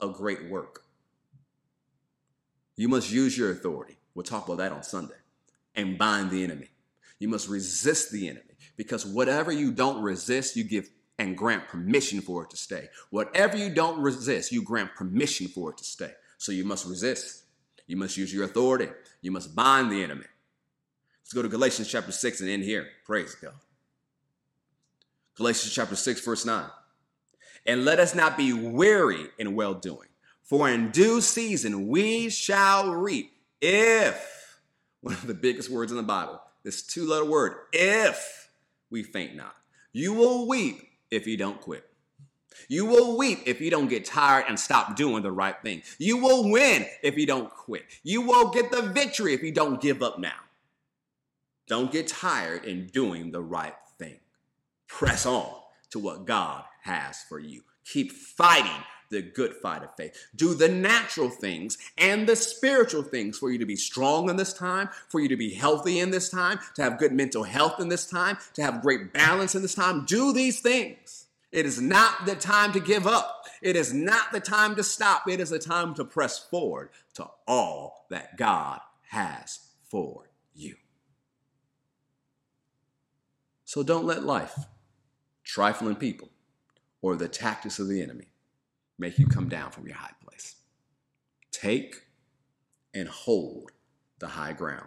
a 0.00 0.08
great 0.08 0.50
work. 0.50 0.82
You 2.76 2.88
must 2.88 3.10
use 3.10 3.36
your 3.36 3.50
authority. 3.50 3.96
We'll 4.14 4.24
talk 4.24 4.46
about 4.46 4.58
that 4.58 4.72
on 4.72 4.82
Sunday. 4.82 5.14
And 5.74 5.96
bind 5.96 6.30
the 6.30 6.42
enemy. 6.42 6.68
You 7.18 7.28
must 7.28 7.48
resist 7.48 8.10
the 8.10 8.28
enemy 8.28 8.44
because 8.76 9.04
whatever 9.04 9.52
you 9.52 9.72
don't 9.72 10.02
resist, 10.02 10.56
you 10.56 10.64
give 10.64 10.88
and 11.18 11.36
grant 11.36 11.66
permission 11.68 12.20
for 12.20 12.44
it 12.44 12.50
to 12.50 12.56
stay. 12.56 12.88
Whatever 13.10 13.56
you 13.56 13.70
don't 13.70 14.00
resist, 14.00 14.52
you 14.52 14.62
grant 14.62 14.94
permission 14.94 15.48
for 15.48 15.70
it 15.70 15.78
to 15.78 15.84
stay. 15.84 16.12
So 16.38 16.52
you 16.52 16.64
must 16.64 16.86
resist. 16.86 17.44
You 17.86 17.96
must 17.96 18.16
use 18.16 18.32
your 18.32 18.44
authority. 18.44 18.88
You 19.20 19.32
must 19.32 19.54
bind 19.54 19.90
the 19.90 20.02
enemy. 20.02 20.26
Let's 21.22 21.32
go 21.32 21.42
to 21.42 21.48
Galatians 21.48 21.90
chapter 21.90 22.12
6 22.12 22.40
and 22.40 22.48
end 22.48 22.62
here. 22.62 22.86
Praise 23.04 23.34
God. 23.34 23.54
Galatians 25.36 25.74
chapter 25.74 25.96
6, 25.96 26.24
verse 26.24 26.46
9. 26.46 26.64
And 27.66 27.84
let 27.84 27.98
us 27.98 28.14
not 28.14 28.36
be 28.36 28.52
weary 28.52 29.26
in 29.38 29.54
well 29.54 29.74
doing, 29.74 30.08
for 30.42 30.68
in 30.68 30.90
due 30.90 31.20
season 31.20 31.88
we 31.88 32.30
shall 32.30 32.90
reap 32.90 33.32
if, 33.60 34.58
one 35.00 35.14
of 35.14 35.26
the 35.26 35.34
biggest 35.34 35.70
words 35.70 35.92
in 35.92 35.96
the 35.96 36.02
Bible, 36.02 36.40
this 36.64 36.82
two 36.82 37.06
letter 37.06 37.24
word, 37.24 37.54
if 37.72 38.50
we 38.90 39.02
faint 39.02 39.36
not. 39.36 39.54
You 39.92 40.14
will 40.14 40.48
weep 40.48 40.87
if 41.10 41.26
you 41.26 41.36
don't 41.36 41.60
quit. 41.60 41.84
You 42.68 42.86
will 42.86 43.16
weep 43.16 43.40
if 43.46 43.60
you 43.60 43.70
don't 43.70 43.88
get 43.88 44.04
tired 44.04 44.46
and 44.48 44.58
stop 44.58 44.96
doing 44.96 45.22
the 45.22 45.30
right 45.30 45.56
thing. 45.62 45.82
You 45.98 46.18
will 46.18 46.50
win 46.50 46.86
if 47.02 47.16
you 47.16 47.26
don't 47.26 47.50
quit. 47.50 47.84
You 48.02 48.22
will 48.22 48.50
get 48.50 48.70
the 48.72 48.82
victory 48.82 49.34
if 49.34 49.42
you 49.42 49.52
don't 49.52 49.80
give 49.80 50.02
up 50.02 50.18
now. 50.18 50.40
Don't 51.68 51.92
get 51.92 52.08
tired 52.08 52.64
in 52.64 52.86
doing 52.86 53.30
the 53.30 53.42
right 53.42 53.76
thing. 53.98 54.18
Press 54.86 55.26
on 55.26 55.52
to 55.90 55.98
what 55.98 56.26
God 56.26 56.64
has 56.82 57.22
for 57.22 57.38
you. 57.38 57.62
Keep 57.84 58.12
fighting 58.12 58.82
the 59.10 59.22
good 59.22 59.54
fight 59.54 59.82
of 59.82 59.94
faith. 59.96 60.28
Do 60.34 60.54
the 60.54 60.68
natural 60.68 61.30
things 61.30 61.78
and 61.96 62.26
the 62.26 62.36
spiritual 62.36 63.02
things 63.02 63.38
for 63.38 63.50
you 63.50 63.58
to 63.58 63.66
be 63.66 63.76
strong 63.76 64.28
in 64.28 64.36
this 64.36 64.52
time, 64.52 64.90
for 65.08 65.20
you 65.20 65.28
to 65.28 65.36
be 65.36 65.54
healthy 65.54 65.98
in 66.00 66.10
this 66.10 66.28
time, 66.28 66.58
to 66.74 66.82
have 66.82 66.98
good 66.98 67.12
mental 67.12 67.44
health 67.44 67.80
in 67.80 67.88
this 67.88 68.06
time, 68.06 68.38
to 68.54 68.62
have 68.62 68.82
great 68.82 69.12
balance 69.12 69.54
in 69.54 69.62
this 69.62 69.74
time. 69.74 70.04
Do 70.04 70.32
these 70.32 70.60
things. 70.60 71.26
It 71.50 71.64
is 71.64 71.80
not 71.80 72.26
the 72.26 72.34
time 72.34 72.72
to 72.72 72.80
give 72.80 73.06
up. 73.06 73.46
It 73.62 73.74
is 73.74 73.92
not 73.92 74.32
the 74.32 74.40
time 74.40 74.76
to 74.76 74.84
stop. 74.84 75.28
It 75.28 75.40
is 75.40 75.50
the 75.50 75.58
time 75.58 75.94
to 75.94 76.04
press 76.04 76.38
forward 76.38 76.90
to 77.14 77.26
all 77.46 78.06
that 78.10 78.36
God 78.36 78.80
has 79.08 79.60
for 79.88 80.28
you. 80.54 80.76
So 83.64 83.82
don't 83.82 84.04
let 84.04 84.24
life, 84.24 84.54
trifling 85.42 85.96
people, 85.96 86.28
or 87.00 87.16
the 87.16 87.28
tactics 87.28 87.78
of 87.78 87.88
the 87.88 88.02
enemy 88.02 88.28
make 88.98 89.18
you 89.18 89.26
come 89.26 89.48
down 89.48 89.70
from 89.70 89.86
your 89.86 89.96
high 89.96 90.14
place. 90.24 90.56
take 91.50 92.02
and 92.94 93.08
hold 93.08 93.72
the 94.18 94.28
high 94.28 94.52
ground. 94.52 94.86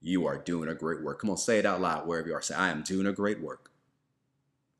You 0.00 0.26
are 0.26 0.38
doing 0.38 0.68
a 0.68 0.74
great 0.74 1.02
work. 1.02 1.20
Come 1.20 1.30
on, 1.30 1.36
say 1.36 1.58
it 1.58 1.66
out 1.66 1.80
loud 1.80 2.06
wherever 2.06 2.28
you 2.28 2.34
are. 2.34 2.42
Say, 2.42 2.54
I 2.54 2.70
am 2.70 2.82
doing 2.82 3.06
a 3.06 3.12
great 3.12 3.40
work 3.40 3.70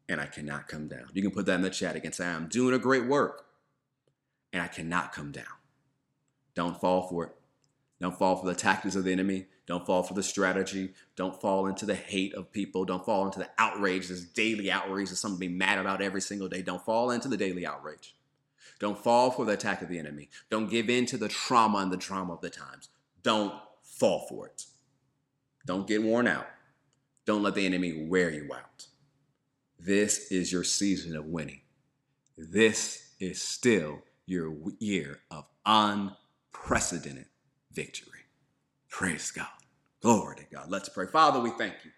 and 0.08 0.20
I 0.20 0.26
cannot 0.26 0.68
come 0.68 0.88
down. 0.88 1.06
You 1.12 1.22
can 1.22 1.30
put 1.30 1.46
that 1.46 1.56
in 1.56 1.62
the 1.62 1.70
chat 1.70 1.96
again. 1.96 2.12
Say, 2.12 2.26
I 2.26 2.30
am 2.30 2.48
doing 2.48 2.74
a 2.74 2.78
great 2.78 3.06
work 3.06 3.46
and 4.52 4.62
I 4.62 4.68
cannot 4.68 5.12
come 5.12 5.32
down. 5.32 5.44
Don't 6.54 6.80
fall 6.80 7.08
for 7.08 7.24
it. 7.26 7.32
Don't 8.00 8.18
fall 8.18 8.36
for 8.36 8.46
the 8.46 8.54
tactics 8.54 8.96
of 8.96 9.04
the 9.04 9.12
enemy. 9.12 9.46
Don't 9.66 9.86
fall 9.86 10.02
for 10.02 10.14
the 10.14 10.22
strategy. 10.22 10.94
Don't 11.16 11.38
fall 11.40 11.66
into 11.66 11.84
the 11.84 11.94
hate 11.94 12.34
of 12.34 12.50
people. 12.50 12.84
Don't 12.84 13.04
fall 13.04 13.26
into 13.26 13.38
the 13.38 13.50
outrage, 13.58 14.08
this 14.08 14.24
daily 14.24 14.70
outrage, 14.70 15.10
is 15.10 15.20
something 15.20 15.38
to 15.38 15.48
be 15.48 15.54
mad 15.54 15.78
about 15.78 16.02
every 16.02 16.20
single 16.20 16.48
day. 16.48 16.62
Don't 16.62 16.84
fall 16.84 17.10
into 17.10 17.28
the 17.28 17.36
daily 17.36 17.66
outrage. 17.66 18.14
Don't 18.78 18.98
fall 18.98 19.30
for 19.30 19.44
the 19.44 19.52
attack 19.52 19.82
of 19.82 19.88
the 19.88 19.98
enemy. 19.98 20.28
Don't 20.50 20.70
give 20.70 20.88
in 20.88 21.06
to 21.06 21.18
the 21.18 21.28
trauma 21.28 21.78
and 21.78 21.92
the 21.92 21.96
drama 21.96 22.34
of 22.34 22.40
the 22.40 22.50
times. 22.50 22.88
Don't 23.22 23.54
fall 23.82 24.26
for 24.28 24.46
it. 24.46 24.64
Don't 25.66 25.86
get 25.86 26.02
worn 26.02 26.26
out. 26.26 26.46
Don't 27.26 27.42
let 27.42 27.54
the 27.54 27.66
enemy 27.66 28.06
wear 28.08 28.30
you 28.30 28.50
out. 28.52 28.86
This 29.78 30.30
is 30.30 30.52
your 30.52 30.64
season 30.64 31.16
of 31.16 31.26
winning. 31.26 31.60
This 32.36 33.14
is 33.20 33.40
still 33.40 34.02
your 34.26 34.54
year 34.78 35.20
of 35.30 35.46
unprecedented 35.66 37.26
victory. 37.72 38.20
Praise 38.88 39.30
God. 39.30 39.46
Glory 40.00 40.36
to 40.36 40.44
God. 40.52 40.70
Let's 40.70 40.88
pray. 40.88 41.06
Father, 41.06 41.40
we 41.40 41.50
thank 41.50 41.74
you 41.84 41.90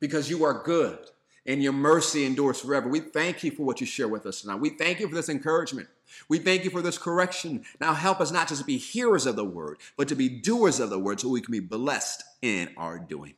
because 0.00 0.30
you 0.30 0.44
are 0.44 0.62
good 0.62 0.98
and 1.46 1.62
your 1.62 1.72
mercy 1.72 2.24
endures 2.24 2.60
forever. 2.60 2.88
We 2.88 3.00
thank 3.00 3.42
you 3.42 3.50
for 3.50 3.64
what 3.64 3.80
you 3.80 3.86
share 3.86 4.08
with 4.08 4.26
us 4.26 4.42
tonight. 4.42 4.60
We 4.60 4.70
thank 4.70 5.00
you 5.00 5.08
for 5.08 5.14
this 5.14 5.28
encouragement. 5.28 5.88
We 6.28 6.38
thank 6.38 6.64
you 6.64 6.70
for 6.70 6.82
this 6.82 6.98
correction. 6.98 7.64
Now 7.80 7.94
help 7.94 8.20
us 8.20 8.30
not 8.30 8.48
just 8.48 8.60
to 8.60 8.66
be 8.66 8.76
hearers 8.76 9.26
of 9.26 9.36
the 9.36 9.44
word, 9.44 9.78
but 9.96 10.08
to 10.08 10.14
be 10.14 10.28
doers 10.28 10.78
of 10.78 10.90
the 10.90 10.98
word 10.98 11.20
so 11.20 11.28
we 11.28 11.40
can 11.40 11.52
be 11.52 11.60
blessed 11.60 12.22
in 12.42 12.70
our 12.76 12.98
doing. 12.98 13.34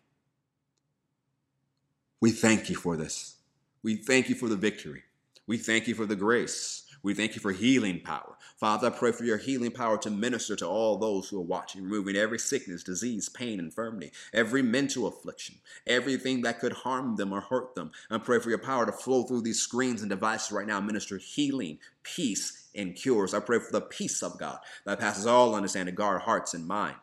We 2.20 2.30
thank 2.30 2.70
you 2.70 2.76
for 2.76 2.96
this. 2.96 3.36
We 3.82 3.96
thank 3.96 4.28
you 4.28 4.34
for 4.34 4.48
the 4.48 4.56
victory. 4.56 5.02
We 5.46 5.58
thank 5.58 5.86
you 5.88 5.94
for 5.94 6.06
the 6.06 6.16
grace. 6.16 6.83
We 7.04 7.12
thank 7.12 7.34
you 7.34 7.40
for 7.42 7.52
healing 7.52 8.00
power. 8.00 8.38
Father, 8.56 8.86
I 8.86 8.90
pray 8.90 9.12
for 9.12 9.24
your 9.24 9.36
healing 9.36 9.72
power 9.72 9.98
to 9.98 10.10
minister 10.10 10.56
to 10.56 10.66
all 10.66 10.96
those 10.96 11.28
who 11.28 11.38
are 11.38 11.44
watching, 11.44 11.82
removing 11.82 12.16
every 12.16 12.38
sickness, 12.38 12.82
disease, 12.82 13.28
pain, 13.28 13.58
infirmity, 13.58 14.10
every 14.32 14.62
mental 14.62 15.06
affliction, 15.06 15.56
everything 15.86 16.40
that 16.42 16.60
could 16.60 16.72
harm 16.72 17.16
them 17.16 17.30
or 17.30 17.42
hurt 17.42 17.74
them. 17.74 17.92
I 18.10 18.16
pray 18.16 18.38
for 18.40 18.48
your 18.48 18.58
power 18.58 18.86
to 18.86 18.92
flow 18.92 19.24
through 19.24 19.42
these 19.42 19.60
screens 19.60 20.00
and 20.00 20.08
devices 20.08 20.50
right 20.50 20.66
now, 20.66 20.80
minister 20.80 21.18
healing, 21.18 21.78
peace, 22.02 22.68
and 22.74 22.96
cures. 22.96 23.34
I 23.34 23.40
pray 23.40 23.58
for 23.58 23.70
the 23.70 23.82
peace 23.82 24.22
of 24.22 24.38
God 24.38 24.60
that 24.86 24.98
passes 24.98 25.26
all 25.26 25.54
understanding, 25.54 25.94
guard 25.94 26.22
hearts 26.22 26.54
and 26.54 26.66
minds 26.66 26.96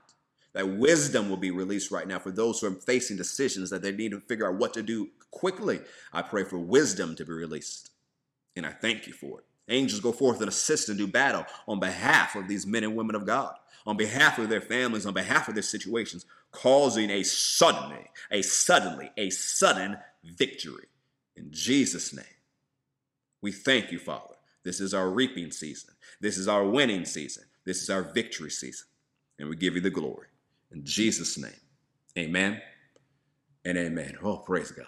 that 0.53 0.67
wisdom 0.67 1.29
will 1.29 1.37
be 1.37 1.51
released 1.51 1.91
right 1.91 2.07
now 2.07 2.17
for 2.17 2.31
those 2.31 2.59
who 2.59 2.67
are 2.67 2.71
facing 2.71 3.17
decisions 3.17 3.69
that 3.69 3.83
they 3.83 3.91
need 3.91 4.11
to 4.11 4.19
figure 4.19 4.49
out 4.49 4.57
what 4.57 4.73
to 4.73 4.81
do 4.81 5.09
quickly. 5.29 5.79
I 6.11 6.23
pray 6.23 6.43
for 6.43 6.57
wisdom 6.57 7.15
to 7.17 7.23
be 7.23 7.31
released. 7.31 7.91
And 8.55 8.65
I 8.65 8.71
thank 8.71 9.07
you 9.07 9.13
for 9.13 9.39
it. 9.39 9.45
Angels 9.71 10.01
go 10.01 10.11
forth 10.11 10.39
and 10.39 10.49
assist 10.49 10.89
and 10.89 10.97
do 10.97 11.07
battle 11.07 11.45
on 11.67 11.79
behalf 11.79 12.35
of 12.35 12.47
these 12.47 12.67
men 12.67 12.83
and 12.83 12.95
women 12.95 13.15
of 13.15 13.25
God, 13.25 13.55
on 13.85 13.97
behalf 13.97 14.37
of 14.37 14.49
their 14.49 14.61
families, 14.61 15.05
on 15.05 15.13
behalf 15.13 15.47
of 15.47 15.55
their 15.55 15.63
situations, 15.63 16.25
causing 16.51 17.09
a 17.09 17.23
suddenly, 17.23 18.07
a 18.29 18.41
suddenly, 18.41 19.11
a 19.17 19.29
sudden 19.29 19.97
victory. 20.23 20.85
In 21.35 21.51
Jesus' 21.51 22.13
name, 22.13 22.25
we 23.41 23.51
thank 23.51 23.91
you, 23.91 23.99
Father. 23.99 24.35
This 24.63 24.79
is 24.79 24.93
our 24.93 25.09
reaping 25.09 25.51
season. 25.51 25.95
This 26.19 26.37
is 26.37 26.47
our 26.47 26.63
winning 26.63 27.05
season. 27.05 27.45
This 27.65 27.81
is 27.81 27.89
our 27.89 28.03
victory 28.03 28.51
season. 28.51 28.87
And 29.39 29.49
we 29.49 29.55
give 29.55 29.75
you 29.75 29.81
the 29.81 29.89
glory. 29.89 30.27
In 30.71 30.85
Jesus' 30.85 31.37
name, 31.37 31.51
amen 32.17 32.61
and 33.65 33.77
amen. 33.77 34.17
Oh, 34.21 34.37
praise 34.37 34.71
God. 34.71 34.87